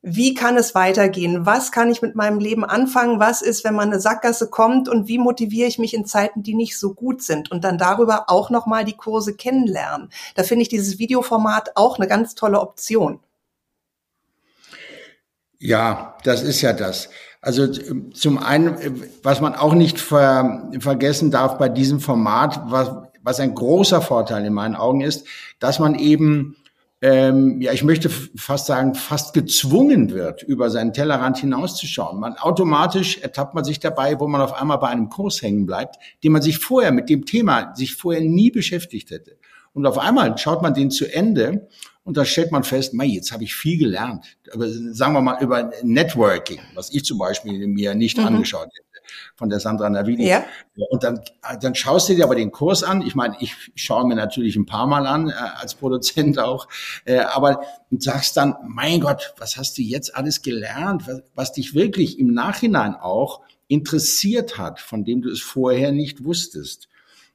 wie 0.00 0.34
kann 0.34 0.56
es 0.56 0.74
weitergehen? 0.74 1.44
Was 1.44 1.72
kann 1.72 1.90
ich 1.90 2.02
mit 2.02 2.14
meinem 2.14 2.38
Leben 2.38 2.64
anfangen? 2.64 3.18
Was 3.18 3.42
ist, 3.42 3.64
wenn 3.64 3.74
man 3.74 3.90
eine 3.90 4.00
Sackgasse 4.00 4.48
kommt? 4.48 4.88
Und 4.88 5.08
wie 5.08 5.18
motiviere 5.18 5.68
ich 5.68 5.78
mich 5.78 5.92
in 5.92 6.06
Zeiten, 6.06 6.42
die 6.42 6.54
nicht 6.54 6.78
so 6.78 6.94
gut 6.94 7.22
sind? 7.22 7.50
Und 7.50 7.64
dann 7.64 7.78
darüber 7.78 8.30
auch 8.30 8.48
nochmal 8.50 8.84
die 8.84 8.96
Kurse 8.96 9.34
kennenlernen. 9.34 10.10
Da 10.36 10.44
finde 10.44 10.62
ich 10.62 10.68
dieses 10.68 11.00
Videoformat 11.00 11.72
auch 11.74 11.98
eine 11.98 12.06
ganz 12.06 12.36
tolle 12.36 12.60
Option. 12.60 13.18
Ja, 15.58 16.16
das 16.22 16.42
ist 16.42 16.60
ja 16.60 16.72
das. 16.72 17.08
Also 17.40 17.66
zum 17.66 18.38
einen, 18.38 19.02
was 19.24 19.40
man 19.40 19.54
auch 19.54 19.74
nicht 19.74 19.98
ver 19.98 20.70
vergessen 20.78 21.32
darf 21.32 21.58
bei 21.58 21.68
diesem 21.68 21.98
Format, 21.98 22.60
was, 22.66 22.92
was 23.22 23.40
ein 23.40 23.54
großer 23.54 24.00
Vorteil 24.00 24.44
in 24.44 24.52
meinen 24.52 24.76
Augen 24.76 25.00
ist, 25.00 25.26
dass 25.58 25.80
man 25.80 25.96
eben 25.96 26.56
ähm, 27.00 27.60
ja, 27.60 27.72
ich 27.72 27.84
möchte 27.84 28.10
fast 28.10 28.66
sagen, 28.66 28.94
fast 28.94 29.32
gezwungen 29.32 30.10
wird, 30.10 30.42
über 30.42 30.68
seinen 30.68 30.92
Tellerrand 30.92 31.38
hinauszuschauen. 31.38 32.18
Man 32.18 32.36
automatisch 32.36 33.18
ertappt 33.18 33.54
man 33.54 33.64
sich 33.64 33.78
dabei, 33.78 34.18
wo 34.18 34.26
man 34.26 34.40
auf 34.40 34.54
einmal 34.54 34.78
bei 34.78 34.88
einem 34.88 35.08
Kurs 35.08 35.40
hängen 35.40 35.64
bleibt, 35.64 35.96
den 36.24 36.32
man 36.32 36.42
sich 36.42 36.58
vorher 36.58 36.90
mit 36.90 37.08
dem 37.08 37.24
Thema 37.24 37.74
sich 37.76 37.94
vorher 37.94 38.22
nie 38.22 38.50
beschäftigt 38.50 39.10
hätte. 39.10 39.38
Und 39.74 39.86
auf 39.86 39.98
einmal 39.98 40.36
schaut 40.38 40.60
man 40.60 40.74
den 40.74 40.90
zu 40.90 41.06
Ende 41.06 41.68
und 42.02 42.16
da 42.16 42.24
stellt 42.24 42.50
man 42.50 42.64
fest, 42.64 42.94
mei, 42.94 43.04
jetzt 43.04 43.30
habe 43.30 43.44
ich 43.44 43.54
viel 43.54 43.78
gelernt. 43.78 44.24
Aber 44.52 44.66
sagen 44.68 45.12
wir 45.12 45.20
mal 45.20 45.40
über 45.40 45.70
Networking, 45.82 46.58
was 46.74 46.92
ich 46.92 47.04
zum 47.04 47.18
Beispiel 47.18 47.68
mir 47.68 47.94
nicht 47.94 48.18
mhm. 48.18 48.24
angeschaut 48.24 48.66
hätte 48.66 48.87
von 49.36 49.48
der 49.48 49.60
Sandra 49.60 49.88
Navidi. 49.90 50.26
Ja. 50.26 50.44
Und 50.90 51.02
dann, 51.02 51.20
dann 51.60 51.74
schaust 51.74 52.08
du 52.08 52.14
dir 52.14 52.24
aber 52.24 52.34
den 52.34 52.52
Kurs 52.52 52.82
an. 52.82 53.02
Ich 53.02 53.14
meine, 53.14 53.36
ich 53.40 53.54
schaue 53.74 54.06
mir 54.06 54.14
natürlich 54.14 54.56
ein 54.56 54.66
paar 54.66 54.86
Mal 54.86 55.06
an, 55.06 55.30
äh, 55.30 55.32
als 55.32 55.74
Produzent 55.74 56.38
auch, 56.38 56.68
äh, 57.04 57.18
aber 57.18 57.60
und 57.90 58.02
sagst 58.02 58.36
dann, 58.36 58.54
mein 58.66 59.00
Gott, 59.00 59.34
was 59.38 59.56
hast 59.56 59.78
du 59.78 59.82
jetzt 59.82 60.14
alles 60.14 60.42
gelernt, 60.42 61.06
was, 61.06 61.22
was 61.34 61.52
dich 61.52 61.74
wirklich 61.74 62.18
im 62.18 62.32
Nachhinein 62.34 62.94
auch 62.94 63.40
interessiert 63.68 64.58
hat, 64.58 64.80
von 64.80 65.04
dem 65.04 65.22
du 65.22 65.30
es 65.30 65.40
vorher 65.40 65.92
nicht 65.92 66.24
wusstest. 66.24 66.87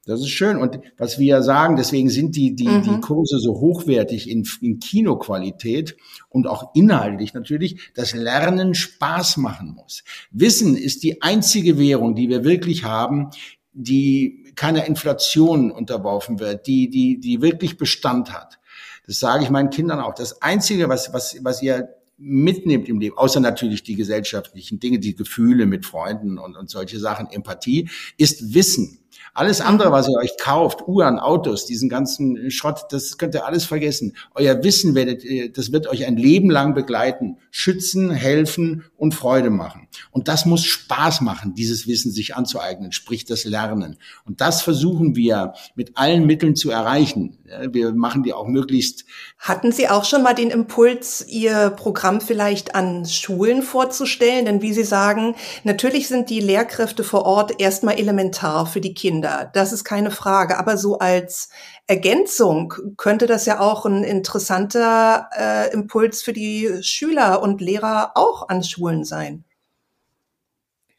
Das 0.05 0.19
ist 0.19 0.29
schön. 0.29 0.57
Und 0.57 0.79
was 0.97 1.17
wir 1.17 1.27
ja 1.27 1.41
sagen, 1.41 1.77
deswegen 1.77 2.09
sind 2.09 2.35
die, 2.35 2.55
die, 2.55 2.67
mhm. 2.67 2.83
die 2.83 2.99
Kurse 2.99 3.39
so 3.39 3.53
hochwertig 3.53 4.29
in, 4.29 4.45
in 4.61 4.79
Kinoqualität 4.79 5.95
und 6.29 6.45
auch 6.45 6.75
inhaltlich 6.75 7.33
natürlich, 7.33 7.91
dass 7.93 8.13
Lernen 8.13 8.75
Spaß 8.75 9.37
machen 9.37 9.73
muss. 9.75 10.03
Wissen 10.31 10.75
ist 10.75 11.03
die 11.03 11.21
einzige 11.21 11.77
Währung, 11.77 12.15
die 12.15 12.27
wir 12.27 12.43
wirklich 12.43 12.83
haben, 12.83 13.29
die 13.71 14.51
keiner 14.55 14.85
Inflation 14.85 15.71
unterworfen 15.71 16.39
wird, 16.39 16.67
die, 16.67 16.89
die, 16.89 17.19
die 17.19 17.41
wirklich 17.41 17.77
Bestand 17.77 18.33
hat. 18.33 18.59
Das 19.07 19.19
sage 19.19 19.43
ich 19.43 19.49
meinen 19.49 19.69
Kindern 19.69 19.99
auch. 19.99 20.13
Das 20.13 20.41
einzige, 20.41 20.89
was, 20.89 21.13
was, 21.13 21.37
was 21.41 21.61
ihr 21.61 21.89
mitnimmt 22.17 22.87
im 22.87 22.99
Leben, 22.99 23.17
außer 23.17 23.39
natürlich 23.39 23.83
die 23.83 23.95
gesellschaftlichen 23.95 24.79
Dinge, 24.79 24.99
die 24.99 25.15
Gefühle 25.15 25.65
mit 25.65 25.85
Freunden 25.85 26.37
und, 26.37 26.55
und 26.55 26.69
solche 26.69 26.99
Sachen, 26.99 27.27
Empathie, 27.29 27.89
ist 28.17 28.53
Wissen. 28.53 28.99
Alles 29.33 29.61
andere, 29.61 29.91
was 29.91 30.07
ihr 30.07 30.17
euch 30.17 30.37
kauft, 30.39 30.87
Uhren, 30.87 31.19
Autos, 31.19 31.65
diesen 31.65 31.89
ganzen 31.89 32.51
Schrott, 32.51 32.85
das 32.91 33.17
könnt 33.17 33.33
ihr 33.33 33.45
alles 33.45 33.65
vergessen. 33.65 34.15
Euer 34.35 34.63
Wissen 34.63 34.95
werdet, 34.95 35.23
das 35.57 35.71
wird 35.71 35.87
euch 35.87 36.05
ein 36.05 36.17
Leben 36.17 36.49
lang 36.49 36.73
begleiten, 36.73 37.37
schützen, 37.49 38.11
helfen 38.11 38.83
und 38.97 39.13
Freude 39.13 39.49
machen. 39.49 39.87
Und 40.11 40.27
das 40.27 40.45
muss 40.45 40.65
Spaß 40.65 41.21
machen, 41.21 41.53
dieses 41.55 41.87
Wissen 41.87 42.11
sich 42.11 42.35
anzueignen, 42.35 42.91
sprich 42.91 43.25
das 43.25 43.45
Lernen. 43.45 43.97
Und 44.25 44.41
das 44.41 44.61
versuchen 44.61 45.15
wir 45.15 45.53
mit 45.75 45.97
allen 45.97 46.25
Mitteln 46.25 46.55
zu 46.55 46.69
erreichen. 46.69 47.37
Wir 47.71 47.93
machen 47.93 48.23
die 48.23 48.33
auch 48.33 48.47
möglichst. 48.47 49.05
Hatten 49.37 49.71
Sie 49.71 49.87
auch 49.87 50.05
schon 50.05 50.23
mal 50.23 50.33
den 50.33 50.49
Impuls, 50.49 51.25
Ihr 51.27 51.69
Programm 51.69 52.19
vielleicht 52.19 52.73
an 52.73 53.05
Schulen 53.05 53.61
vorzustellen? 53.61 54.45
Denn 54.45 54.61
wie 54.61 54.73
Sie 54.73 54.83
sagen, 54.83 55.35
natürlich 55.63 56.07
sind 56.07 56.29
die 56.29 56.39
Lehrkräfte 56.39 57.03
vor 57.03 57.25
Ort 57.25 57.59
erstmal 57.61 57.99
elementar 57.99 58.65
für 58.65 58.81
die 58.81 58.93
Kinder. 58.93 59.12
Kinder, 59.13 59.51
das 59.53 59.71
ist 59.71 59.83
keine 59.83 60.09
Frage. 60.09 60.57
Aber 60.57 60.75
so 60.75 60.97
als 60.97 61.49
Ergänzung 61.85 62.73
könnte 62.97 63.27
das 63.27 63.45
ja 63.45 63.59
auch 63.59 63.85
ein 63.85 64.03
interessanter 64.03 65.29
äh, 65.37 65.71
Impuls 65.71 66.23
für 66.23 66.33
die 66.33 66.69
Schüler 66.81 67.43
und 67.43 67.61
Lehrer 67.61 68.13
auch 68.15 68.49
an 68.49 68.63
Schulen 68.63 69.03
sein. 69.03 69.43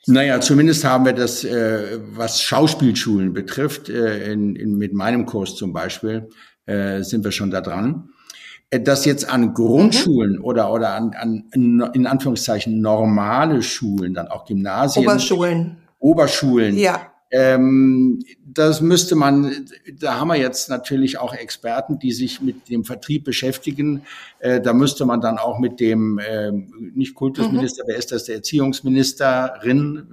Naja, 0.07 0.41
zumindest 0.41 0.85
haben 0.85 1.07
wir 1.07 1.13
das, 1.13 1.45
äh, 1.45 1.99
was 2.13 2.41
Schauspielschulen 2.43 3.33
betrifft, 3.33 3.89
äh, 3.89 4.33
in, 4.33 4.55
in, 4.55 4.77
mit 4.77 4.93
meinem 4.93 5.27
Kurs 5.27 5.57
zum 5.57 5.73
Beispiel, 5.73 6.29
äh, 6.67 7.03
sind 7.03 7.25
wir 7.25 7.33
schon 7.33 7.51
da 7.51 7.63
dran. 7.63 8.11
Äh, 8.71 8.81
das 8.81 9.07
jetzt 9.07 9.29
an 9.29 9.55
Grundschulen 9.55 10.37
mhm. 10.37 10.45
oder, 10.45 10.71
oder 10.71 10.95
an, 10.95 11.15
an, 11.15 11.49
in 11.95 12.07
Anführungszeichen, 12.07 12.81
normale 12.81 13.63
Schulen, 13.63 14.15
dann 14.15 14.29
auch 14.29 14.45
Gymnasien. 14.45 15.05
Oberschulen. 15.05 15.79
Oberschulen. 15.99 16.77
Ja. 16.77 17.14
Ähm, 17.37 18.25
das 18.47 18.81
müsste 18.81 19.17
man, 19.17 19.67
da 19.99 20.21
haben 20.21 20.29
wir 20.29 20.37
jetzt 20.37 20.71
natürlich 20.71 21.19
auch 21.19 21.35
Experten, 21.35 21.99
die 21.99 22.13
sich 22.13 22.41
mit 22.41 22.69
dem 22.69 22.85
Vertrieb 22.85 23.25
beschäftigen. 23.25 24.03
Äh, 24.39 24.61
da 24.61 24.73
müsste 24.73 25.05
man 25.05 25.21
dann 25.21 25.39
auch 25.39 25.59
mit 25.59 25.81
dem, 25.81 26.19
äh, 26.19 26.53
nicht 26.53 27.15
Kultusminister, 27.15 27.83
mhm. 27.83 27.89
wer 27.89 27.97
ist 27.97 28.13
das, 28.13 28.25
der 28.25 28.37
Erziehungsministerin, 28.37 30.07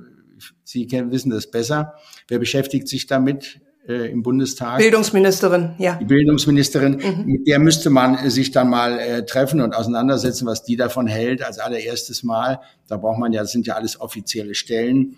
Sie 0.64 0.88
kennen, 0.88 1.12
wissen 1.12 1.30
das 1.30 1.52
besser. 1.52 1.94
Wer 2.28 2.40
beschäftigt 2.40 2.88
sich 2.88 3.06
damit? 3.06 3.60
Äh, 3.88 4.12
im 4.12 4.22
Bundestag. 4.22 4.78
Bildungsministerin, 4.78 5.74
ja. 5.80 5.98
Die 6.00 6.06
Bildungsministerin, 6.06 6.98
mhm. 6.98 7.26
mit 7.26 7.48
der 7.48 7.58
müsste 7.58 7.90
man 7.90 8.30
sich 8.30 8.52
dann 8.52 8.70
mal 8.70 9.00
äh, 9.00 9.26
treffen 9.26 9.60
und 9.60 9.76
auseinandersetzen, 9.76 10.46
was 10.46 10.64
die 10.64 10.76
davon 10.76 11.08
hält 11.08 11.44
als 11.44 11.58
allererstes 11.58 12.22
Mal. 12.22 12.62
Da 12.88 12.98
braucht 12.98 13.18
man 13.18 13.34
ja, 13.34 13.42
das 13.42 13.52
sind 13.52 13.66
ja 13.66 13.74
alles 13.74 14.00
offizielle 14.00 14.54
Stellen. 14.54 15.18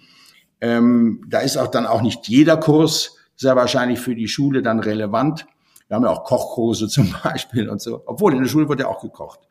Ähm, 0.64 1.26
da 1.28 1.40
ist 1.40 1.58
auch 1.58 1.68
dann 1.68 1.86
auch 1.86 2.02
nicht 2.02 2.30
jeder 2.30 2.56
Kurs 2.56 3.18
sehr 3.36 3.58
wahrscheinlich 3.58 4.00
für 4.00 4.16
die 4.16 4.30
Schule 4.30 4.62
dann 4.62 4.80
relevant. 4.80 5.46
Wir 5.90 5.96
haben 5.96 6.04
ja 6.06 6.10
auch 6.10 6.24
Kochkurse 6.24 6.88
zum 6.90 7.14
Beispiel 7.22 7.68
und 7.70 7.82
so. 7.82 8.02
Obwohl 8.06 8.34
in 8.34 8.42
der 8.42 8.48
Schule 8.48 8.70
wird 8.70 8.80
ja 8.80 8.88
auch 8.88 9.02
gekocht. 9.02 9.42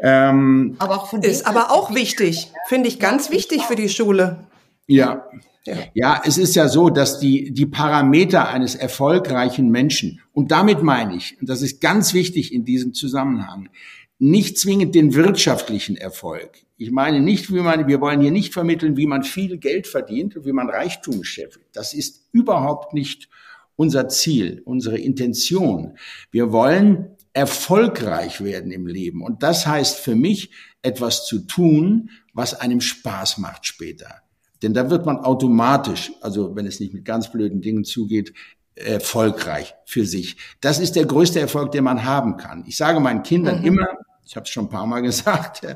Ähm, 0.00 0.74
aber 0.78 0.96
auch 0.96 1.08
von 1.08 1.22
ist 1.22 1.46
aber 1.46 1.70
auch 1.70 1.94
wichtig, 1.94 2.50
finde 2.66 2.88
ich 2.88 2.98
ganz 2.98 3.30
wichtig 3.30 3.64
für 3.64 3.76
die 3.76 3.90
Schule. 3.90 4.46
Ja. 4.86 5.26
ja. 5.66 5.74
Ja, 5.92 6.22
es 6.24 6.38
ist 6.38 6.54
ja 6.54 6.66
so, 6.66 6.88
dass 6.88 7.20
die, 7.20 7.52
die 7.52 7.66
Parameter 7.66 8.48
eines 8.48 8.74
erfolgreichen 8.74 9.68
Menschen, 9.70 10.22
und 10.32 10.50
damit 10.50 10.82
meine 10.82 11.14
ich, 11.14 11.36
und 11.42 11.50
das 11.50 11.60
ist 11.60 11.82
ganz 11.82 12.14
wichtig 12.14 12.54
in 12.54 12.64
diesem 12.64 12.94
Zusammenhang, 12.94 13.68
nicht 14.22 14.56
zwingend 14.56 14.94
den 14.94 15.14
wirtschaftlichen 15.14 15.96
Erfolg. 15.96 16.58
Ich 16.76 16.92
meine 16.92 17.20
nicht, 17.20 17.52
wie 17.52 17.58
man, 17.58 17.88
wir 17.88 18.00
wollen 18.00 18.20
hier 18.20 18.30
nicht 18.30 18.52
vermitteln, 18.52 18.96
wie 18.96 19.08
man 19.08 19.24
viel 19.24 19.58
Geld 19.58 19.88
verdient 19.88 20.36
und 20.36 20.46
wie 20.46 20.52
man 20.52 20.70
Reichtum 20.70 21.24
scheffelt. 21.24 21.66
Das 21.72 21.92
ist 21.92 22.28
überhaupt 22.30 22.94
nicht 22.94 23.28
unser 23.74 24.08
Ziel, 24.08 24.62
unsere 24.64 24.96
Intention. 24.96 25.98
Wir 26.30 26.52
wollen 26.52 27.16
erfolgreich 27.32 28.44
werden 28.44 28.70
im 28.70 28.86
Leben. 28.86 29.24
Und 29.24 29.42
das 29.42 29.66
heißt 29.66 29.98
für 29.98 30.14
mich, 30.14 30.52
etwas 30.82 31.26
zu 31.26 31.40
tun, 31.40 32.10
was 32.32 32.54
einem 32.54 32.80
Spaß 32.80 33.38
macht 33.38 33.66
später. 33.66 34.22
Denn 34.62 34.72
da 34.72 34.88
wird 34.88 35.04
man 35.04 35.16
automatisch, 35.16 36.12
also 36.20 36.54
wenn 36.54 36.66
es 36.66 36.78
nicht 36.78 36.94
mit 36.94 37.04
ganz 37.04 37.32
blöden 37.32 37.60
Dingen 37.60 37.82
zugeht, 37.82 38.32
erfolgreich 38.76 39.74
für 39.84 40.06
sich. 40.06 40.36
Das 40.60 40.78
ist 40.78 40.94
der 40.94 41.06
größte 41.06 41.40
Erfolg, 41.40 41.72
den 41.72 41.82
man 41.82 42.04
haben 42.04 42.36
kann. 42.36 42.62
Ich 42.68 42.76
sage 42.76 43.00
meinen 43.00 43.24
Kindern 43.24 43.60
mhm. 43.60 43.66
immer, 43.66 43.88
ich 44.24 44.36
habe 44.36 44.44
es 44.44 44.50
schon 44.50 44.66
ein 44.66 44.70
paar 44.70 44.86
Mal 44.86 45.00
gesagt, 45.02 45.66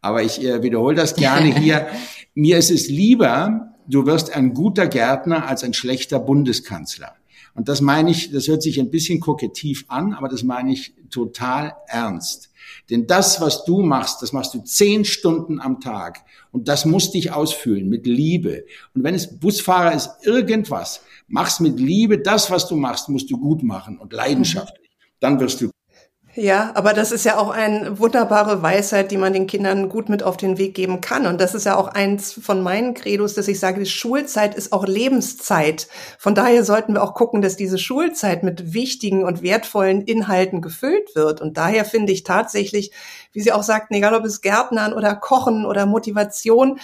aber 0.00 0.22
ich 0.22 0.42
äh, 0.42 0.62
wiederhole 0.62 0.96
das 0.96 1.14
gerne 1.14 1.58
hier, 1.58 1.86
mir 2.34 2.58
ist 2.58 2.70
es 2.70 2.88
lieber, 2.88 3.74
du 3.86 4.06
wirst 4.06 4.34
ein 4.34 4.54
guter 4.54 4.86
Gärtner 4.86 5.46
als 5.46 5.64
ein 5.64 5.74
schlechter 5.74 6.18
Bundeskanzler. 6.18 7.14
Und 7.54 7.68
das 7.68 7.80
meine 7.80 8.10
ich, 8.10 8.32
das 8.32 8.48
hört 8.48 8.62
sich 8.62 8.80
ein 8.80 8.90
bisschen 8.90 9.20
kokettiv 9.20 9.84
an, 9.88 10.12
aber 10.12 10.28
das 10.28 10.42
meine 10.42 10.72
ich 10.72 10.94
total 11.08 11.74
ernst. 11.86 12.50
Denn 12.90 13.06
das, 13.06 13.40
was 13.40 13.64
du 13.64 13.82
machst, 13.82 14.22
das 14.22 14.32
machst 14.32 14.54
du 14.54 14.60
zehn 14.60 15.04
Stunden 15.04 15.60
am 15.60 15.80
Tag. 15.80 16.24
Und 16.50 16.68
das 16.68 16.84
muss 16.84 17.12
dich 17.12 17.32
ausfüllen 17.32 17.88
mit 17.88 18.06
Liebe. 18.06 18.64
Und 18.94 19.04
wenn 19.04 19.14
es 19.14 19.38
Busfahrer 19.38 19.94
ist, 19.94 20.10
irgendwas, 20.22 21.02
mach's 21.28 21.60
mit 21.60 21.78
Liebe. 21.78 22.18
Das, 22.18 22.50
was 22.50 22.66
du 22.66 22.76
machst, 22.76 23.08
musst 23.08 23.30
du 23.30 23.38
gut 23.38 23.62
machen 23.62 23.98
und 23.98 24.12
leidenschaftlich. 24.12 24.90
Dann 25.20 25.38
wirst 25.40 25.60
du 25.60 25.70
ja, 26.36 26.72
aber 26.74 26.94
das 26.94 27.12
ist 27.12 27.24
ja 27.24 27.38
auch 27.38 27.50
eine 27.50 27.98
wunderbare 28.00 28.60
Weisheit, 28.60 29.12
die 29.12 29.16
man 29.16 29.32
den 29.32 29.46
Kindern 29.46 29.88
gut 29.88 30.08
mit 30.08 30.24
auf 30.24 30.36
den 30.36 30.58
Weg 30.58 30.74
geben 30.74 31.00
kann. 31.00 31.26
Und 31.26 31.40
das 31.40 31.54
ist 31.54 31.64
ja 31.64 31.76
auch 31.76 31.86
eins 31.86 32.32
von 32.32 32.60
meinen 32.60 32.94
Credos, 32.94 33.34
dass 33.34 33.46
ich 33.46 33.60
sage, 33.60 33.78
die 33.78 33.86
Schulzeit 33.86 34.56
ist 34.56 34.72
auch 34.72 34.84
Lebenszeit. 34.84 35.86
Von 36.18 36.34
daher 36.34 36.64
sollten 36.64 36.94
wir 36.94 37.02
auch 37.04 37.14
gucken, 37.14 37.40
dass 37.40 37.56
diese 37.56 37.78
Schulzeit 37.78 38.42
mit 38.42 38.74
wichtigen 38.74 39.22
und 39.22 39.42
wertvollen 39.42 40.02
Inhalten 40.02 40.60
gefüllt 40.60 41.14
wird. 41.14 41.40
Und 41.40 41.56
daher 41.56 41.84
finde 41.84 42.12
ich 42.12 42.24
tatsächlich, 42.24 42.90
wie 43.32 43.40
Sie 43.40 43.52
auch 43.52 43.62
sagten, 43.62 43.94
egal 43.94 44.14
ob 44.14 44.24
es 44.24 44.40
Gärtnern 44.40 44.92
oder 44.92 45.14
Kochen 45.14 45.64
oder 45.64 45.86
Motivation, 45.86 46.80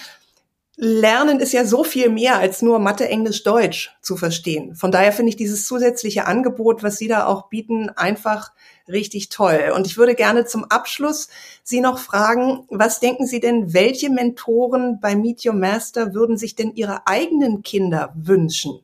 Lernen 0.82 1.40
ist 1.40 1.52
ja 1.52 1.66
so 1.66 1.84
viel 1.84 2.08
mehr 2.08 2.38
als 2.38 2.62
nur 2.62 2.78
Mathe, 2.78 3.06
Englisch, 3.06 3.42
Deutsch 3.42 3.90
zu 4.00 4.16
verstehen. 4.16 4.74
Von 4.74 4.90
daher 4.90 5.12
finde 5.12 5.28
ich 5.28 5.36
dieses 5.36 5.66
zusätzliche 5.66 6.26
Angebot, 6.26 6.82
was 6.82 6.96
Sie 6.96 7.06
da 7.06 7.26
auch 7.26 7.50
bieten, 7.50 7.90
einfach 7.90 8.52
richtig 8.90 9.28
toll. 9.28 9.72
Und 9.74 9.86
ich 9.86 9.96
würde 9.96 10.14
gerne 10.14 10.44
zum 10.44 10.64
Abschluss 10.64 11.28
Sie 11.62 11.80
noch 11.80 11.98
fragen, 11.98 12.64
was 12.68 13.00
denken 13.00 13.26
Sie 13.26 13.40
denn, 13.40 13.72
welche 13.72 14.10
Mentoren 14.10 15.00
bei 15.00 15.16
Meet 15.16 15.46
Your 15.46 15.54
Master 15.54 16.14
würden 16.14 16.36
sich 16.36 16.54
denn 16.54 16.74
Ihre 16.74 17.06
eigenen 17.06 17.62
Kinder 17.62 18.12
wünschen? 18.16 18.80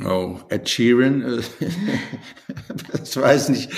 Oh, 0.00 0.38
Ed 0.48 0.66
Sheeran, 0.70 1.20
äh, 1.20 1.42
das 2.92 3.14
weiß 3.14 3.50
nicht, 3.50 3.70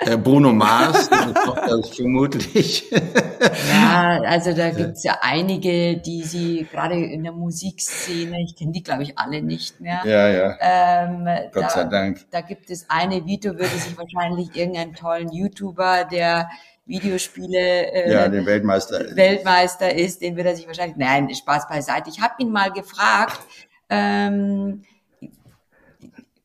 äh, 0.00 0.18
Bruno 0.18 0.52
Mars, 0.52 1.08
das 1.54 1.88
vermutlich. 1.96 2.90
Ja, 2.90 4.20
also 4.20 4.52
da 4.52 4.68
gibt's 4.68 5.02
ja 5.02 5.16
einige, 5.22 5.96
die 5.96 6.24
sie 6.24 6.66
gerade 6.70 6.96
in 6.96 7.22
der 7.22 7.32
Musikszene, 7.32 8.42
ich 8.42 8.54
kenne 8.54 8.72
die 8.72 8.82
glaube 8.82 9.04
ich 9.04 9.18
alle 9.18 9.40
nicht 9.40 9.80
mehr. 9.80 10.02
Ja, 10.04 10.28
ja. 10.28 10.58
Ähm, 10.60 11.24
Gott 11.54 11.64
da, 11.64 11.70
sei 11.70 11.84
Dank. 11.84 12.26
Da 12.30 12.42
gibt 12.42 12.68
es 12.68 12.90
eine, 12.90 13.24
Vito 13.24 13.54
würde 13.54 13.64
sich 13.68 13.96
wahrscheinlich 13.96 14.54
irgendeinen 14.54 14.92
tollen 14.92 15.32
YouTuber, 15.32 16.04
der 16.04 16.50
Videospiele 16.84 17.92
äh, 17.92 18.12
ja, 18.12 18.28
den 18.28 18.44
Weltmeister. 18.44 19.16
Weltmeister 19.16 19.94
ist, 19.94 20.20
den 20.20 20.36
wird 20.36 20.48
er 20.48 20.54
sich 20.54 20.66
wahrscheinlich, 20.66 20.98
nein, 20.98 21.34
Spaß 21.34 21.66
beiseite. 21.66 22.10
Ich 22.10 22.20
habe 22.20 22.34
ihn 22.40 22.50
mal 22.50 22.70
gefragt, 22.70 23.40
ähm, 23.88 24.82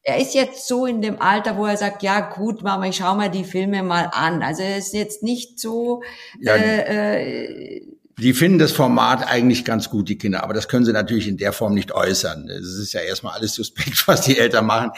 er 0.08 0.22
ist 0.22 0.34
jetzt 0.34 0.66
so 0.66 0.86
in 0.86 1.02
dem 1.02 1.22
Alter, 1.22 1.58
wo 1.58 1.66
er 1.66 1.76
sagt, 1.76 2.02
ja 2.02 2.22
gut, 2.22 2.64
Mama, 2.64 2.88
ich 2.88 2.96
schau 2.96 3.14
mal 3.16 3.30
die 3.30 3.44
Filme 3.44 3.84
mal 3.84 4.10
an. 4.14 4.42
Also 4.42 4.64
er 4.64 4.78
ist 4.78 4.94
jetzt 4.94 5.22
nicht 5.22 5.60
so. 5.60 6.02
Ja, 6.40 6.54
äh, 6.56 7.76
äh, 7.76 7.97
die 8.20 8.34
finden 8.34 8.58
das 8.58 8.72
Format 8.72 9.28
eigentlich 9.28 9.64
ganz 9.64 9.92
gut, 9.92 10.10
die 10.10 10.18
Kinder, 10.18 10.44
aber 10.44 10.56
das 10.56 10.68
können 10.68 10.86
sie 10.86 10.92
natürlich 10.92 11.28
in 11.28 11.38
der 11.38 11.54
Form 11.54 11.76
nicht 11.76 11.92
äußern. 11.92 12.50
Es 12.50 12.66
ist 12.66 12.94
ja 12.94 13.02
erstmal 13.02 13.36
alles 13.38 13.54
suspekt, 13.54 14.04
was 14.08 14.22
die 14.22 14.40
Eltern 14.40 14.66
machen. 14.66 14.92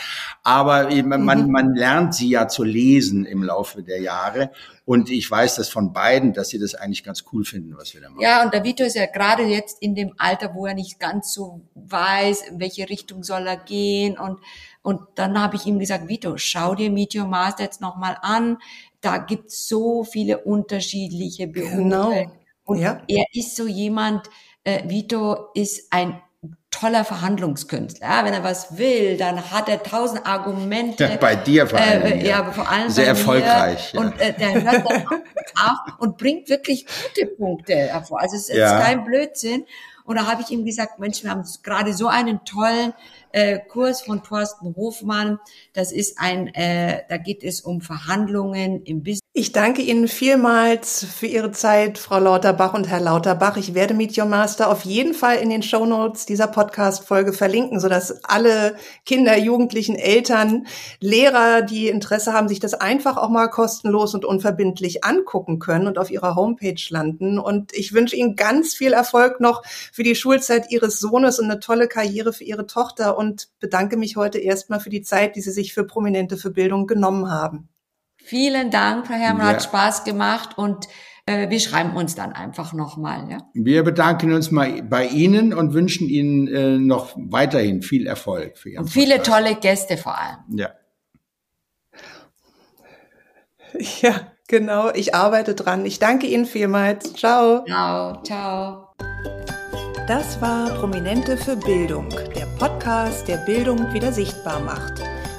Aber 0.43 0.89
man, 1.03 1.45
mhm. 1.45 1.51
man 1.51 1.75
lernt 1.75 2.15
sie 2.15 2.29
ja 2.29 2.47
zu 2.47 2.63
lesen 2.63 3.25
im 3.25 3.43
Laufe 3.43 3.83
der 3.83 4.01
Jahre. 4.01 4.51
Und 4.85 5.09
ich 5.11 5.29
weiß 5.29 5.55
das 5.55 5.67
von 5.67 5.91
beiden, 5.91 6.31
dass 6.31 6.47
sie 6.49 6.59
das 6.59 6.75
eigentlich 6.75 7.03
ganz 7.03 7.25
cool 7.33 7.43
finden, 7.43 7.75
was 7.77 7.93
wir 7.93 7.99
da 7.99 8.09
machen. 8.09 8.21
Ja, 8.21 8.41
und 8.43 8.53
der 8.53 8.63
Vito 8.63 8.85
ist 8.85 8.95
ja 8.95 9.05
gerade 9.05 9.43
jetzt 9.43 9.81
in 9.81 9.95
dem 9.95 10.13
Alter, 10.17 10.55
wo 10.55 10.65
er 10.65 10.73
nicht 10.73 10.97
ganz 10.97 11.33
so 11.33 11.61
weiß, 11.75 12.43
in 12.49 12.59
welche 12.61 12.89
Richtung 12.89 13.23
soll 13.23 13.45
er 13.45 13.57
gehen 13.57 14.17
und 14.17 14.39
und 14.81 15.01
dann 15.15 15.39
habe 15.39 15.57
ich 15.57 15.65
ihm 15.65 15.77
gesagt, 15.77 16.07
Vito, 16.07 16.37
schau 16.37 16.73
dir 16.73 16.89
Meet 16.89 17.15
Your 17.15 17.27
Master 17.27 17.63
jetzt 17.63 17.81
nochmal 17.81 18.17
an. 18.21 18.59
Da 19.01 19.17
gibt's 19.17 19.67
so 19.67 20.05
viele 20.05 20.39
unterschiedliche 20.39 21.47
Berufe. 21.47 21.75
Genau. 21.75 22.31
Und 22.69 22.79
ja. 22.79 23.01
er 23.07 23.25
ist 23.33 23.55
so 23.55 23.65
jemand, 23.65 24.29
äh, 24.63 24.87
Vito 24.87 25.49
ist 25.55 25.91
ein 25.91 26.21
toller 26.69 27.03
Verhandlungskünstler. 27.03 28.23
Wenn 28.23 28.33
er 28.33 28.43
was 28.43 28.77
will, 28.77 29.17
dann 29.17 29.51
hat 29.51 29.67
er 29.69 29.81
tausend 29.81 30.25
Argumente. 30.25 31.03
Ja, 31.03 31.17
bei 31.17 31.35
dir 31.35 31.65
vor 31.65 31.79
allem. 31.79 32.03
Äh, 32.03 32.27
ja, 32.27 32.51
vor 32.51 32.69
allem 32.69 32.89
sehr 32.89 33.07
erfolgreich. 33.07 33.93
Ja. 33.93 34.01
Und 34.01 34.19
äh, 34.21 34.33
der 34.33 34.53
hört 34.53 34.89
dann 34.89 35.07
auf 35.07 35.97
und 35.97 36.17
bringt 36.17 36.47
wirklich 36.49 36.85
gute 36.85 37.25
Punkte 37.25 37.75
hervor. 37.75 38.21
Also 38.21 38.35
es 38.35 38.49
ist 38.49 38.59
kein 38.59 39.03
Blödsinn. 39.03 39.65
Und 40.05 40.15
da 40.15 40.25
habe 40.25 40.41
ich 40.41 40.49
ihm 40.49 40.65
gesagt, 40.65 40.99
Mensch, 40.99 41.23
wir 41.23 41.29
haben 41.29 41.43
gerade 41.63 41.93
so 41.93 42.07
einen 42.07 42.43
tollen 42.43 42.93
äh, 43.31 43.59
Kurs 43.59 44.01
von 44.01 44.23
Thorsten 44.23 44.75
Hofmann. 44.75 45.39
Das 45.73 45.91
ist 45.91 46.17
ein, 46.19 46.47
äh, 46.53 47.03
da 47.09 47.17
geht 47.17 47.43
es 47.43 47.61
um 47.61 47.81
Verhandlungen 47.81 48.83
im 48.83 49.03
Business. 49.03 49.19
Ich 49.39 49.53
danke 49.53 49.81
Ihnen 49.81 50.09
vielmals 50.09 51.05
für 51.05 51.25
Ihre 51.25 51.53
Zeit, 51.53 51.97
Frau 51.97 52.19
Lauterbach 52.19 52.73
und 52.73 52.89
Herr 52.89 52.99
Lauterbach. 52.99 53.55
Ich 53.55 53.73
werde 53.73 53.93
Meet 53.93 54.17
Your 54.17 54.25
Master 54.25 54.69
auf 54.69 54.83
jeden 54.83 55.13
Fall 55.13 55.37
in 55.37 55.49
den 55.49 55.63
Show 55.63 55.85
Notes 55.85 56.25
dieser 56.25 56.47
Podcast-Folge 56.47 57.31
verlinken, 57.31 57.79
sodass 57.79 58.21
alle 58.25 58.75
Kinder, 59.05 59.37
Jugendlichen, 59.37 59.95
Eltern, 59.95 60.67
Lehrer, 60.99 61.61
die 61.61 61.87
Interesse 61.87 62.33
haben, 62.33 62.49
sich 62.49 62.59
das 62.59 62.73
einfach 62.73 63.15
auch 63.15 63.29
mal 63.29 63.47
kostenlos 63.47 64.13
und 64.13 64.25
unverbindlich 64.25 65.05
angucken 65.05 65.59
können 65.59 65.87
und 65.87 65.97
auf 65.97 66.11
Ihrer 66.11 66.35
Homepage 66.35 66.75
landen. 66.89 67.39
Und 67.39 67.71
ich 67.71 67.93
wünsche 67.93 68.17
Ihnen 68.17 68.35
ganz 68.35 68.73
viel 68.73 68.91
Erfolg 68.91 69.39
noch 69.39 69.63
für 69.65 70.03
die 70.03 70.15
Schulzeit 70.15 70.69
Ihres 70.69 70.99
Sohnes 70.99 71.39
und 71.39 71.45
eine 71.45 71.61
tolle 71.61 71.87
Karriere 71.87 72.33
für 72.33 72.43
Ihre 72.43 72.67
Tochter 72.67 73.17
und 73.17 73.47
bedanke 73.61 73.95
mich 73.95 74.17
heute 74.17 74.37
erstmal 74.37 74.81
für 74.81 74.89
die 74.89 75.01
Zeit, 75.01 75.37
die 75.37 75.41
Sie 75.41 75.51
sich 75.51 75.73
für 75.73 75.85
Prominente 75.85 76.35
für 76.35 76.49
Bildung 76.49 76.87
genommen 76.87 77.31
haben. 77.31 77.69
Vielen 78.29 78.69
Dank, 78.69 79.07
Frau 79.07 79.15
Herrmann, 79.15 79.47
ja. 79.47 79.53
hat 79.53 79.63
Spaß 79.63 80.03
gemacht 80.03 80.55
und 80.55 80.87
äh, 81.25 81.49
wir 81.49 81.59
schreiben 81.59 81.95
uns 81.95 82.13
dann 82.13 82.31
einfach 82.31 82.73
nochmal. 82.73 83.27
Ja? 83.27 83.37
Wir 83.55 83.83
bedanken 83.83 84.33
uns 84.33 84.51
mal 84.51 84.83
bei 84.83 85.07
Ihnen 85.07 85.51
und 85.51 85.73
wünschen 85.73 86.07
Ihnen 86.07 86.47
äh, 86.47 86.77
noch 86.77 87.15
weiterhin 87.17 87.81
viel 87.81 88.05
Erfolg 88.05 88.59
für 88.59 88.69
Ihren 88.69 88.83
Und 88.83 88.89
viele 88.89 89.15
Podcast. 89.15 89.31
tolle 89.31 89.55
Gäste 89.55 89.97
vor 89.97 90.15
allem. 90.17 90.37
Ja. 90.49 90.69
Ja, 94.01 94.31
genau. 94.47 94.91
Ich 94.93 95.13
arbeite 95.13 95.53
dran. 95.53 95.85
Ich 95.85 95.99
danke 95.99 96.25
Ihnen 96.25 96.47
vielmals. 96.47 97.13
Ciao. 97.13 97.63
Ciao. 97.65 98.23
Ciao. 98.23 98.87
Das 100.07 100.41
war 100.41 100.69
Prominente 100.79 101.37
für 101.37 101.55
Bildung, 101.55 102.09
der 102.09 102.47
Podcast, 102.57 103.27
der 103.27 103.37
Bildung 103.45 103.93
wieder 103.93 104.11
sichtbar 104.11 104.59
macht. 104.59 105.03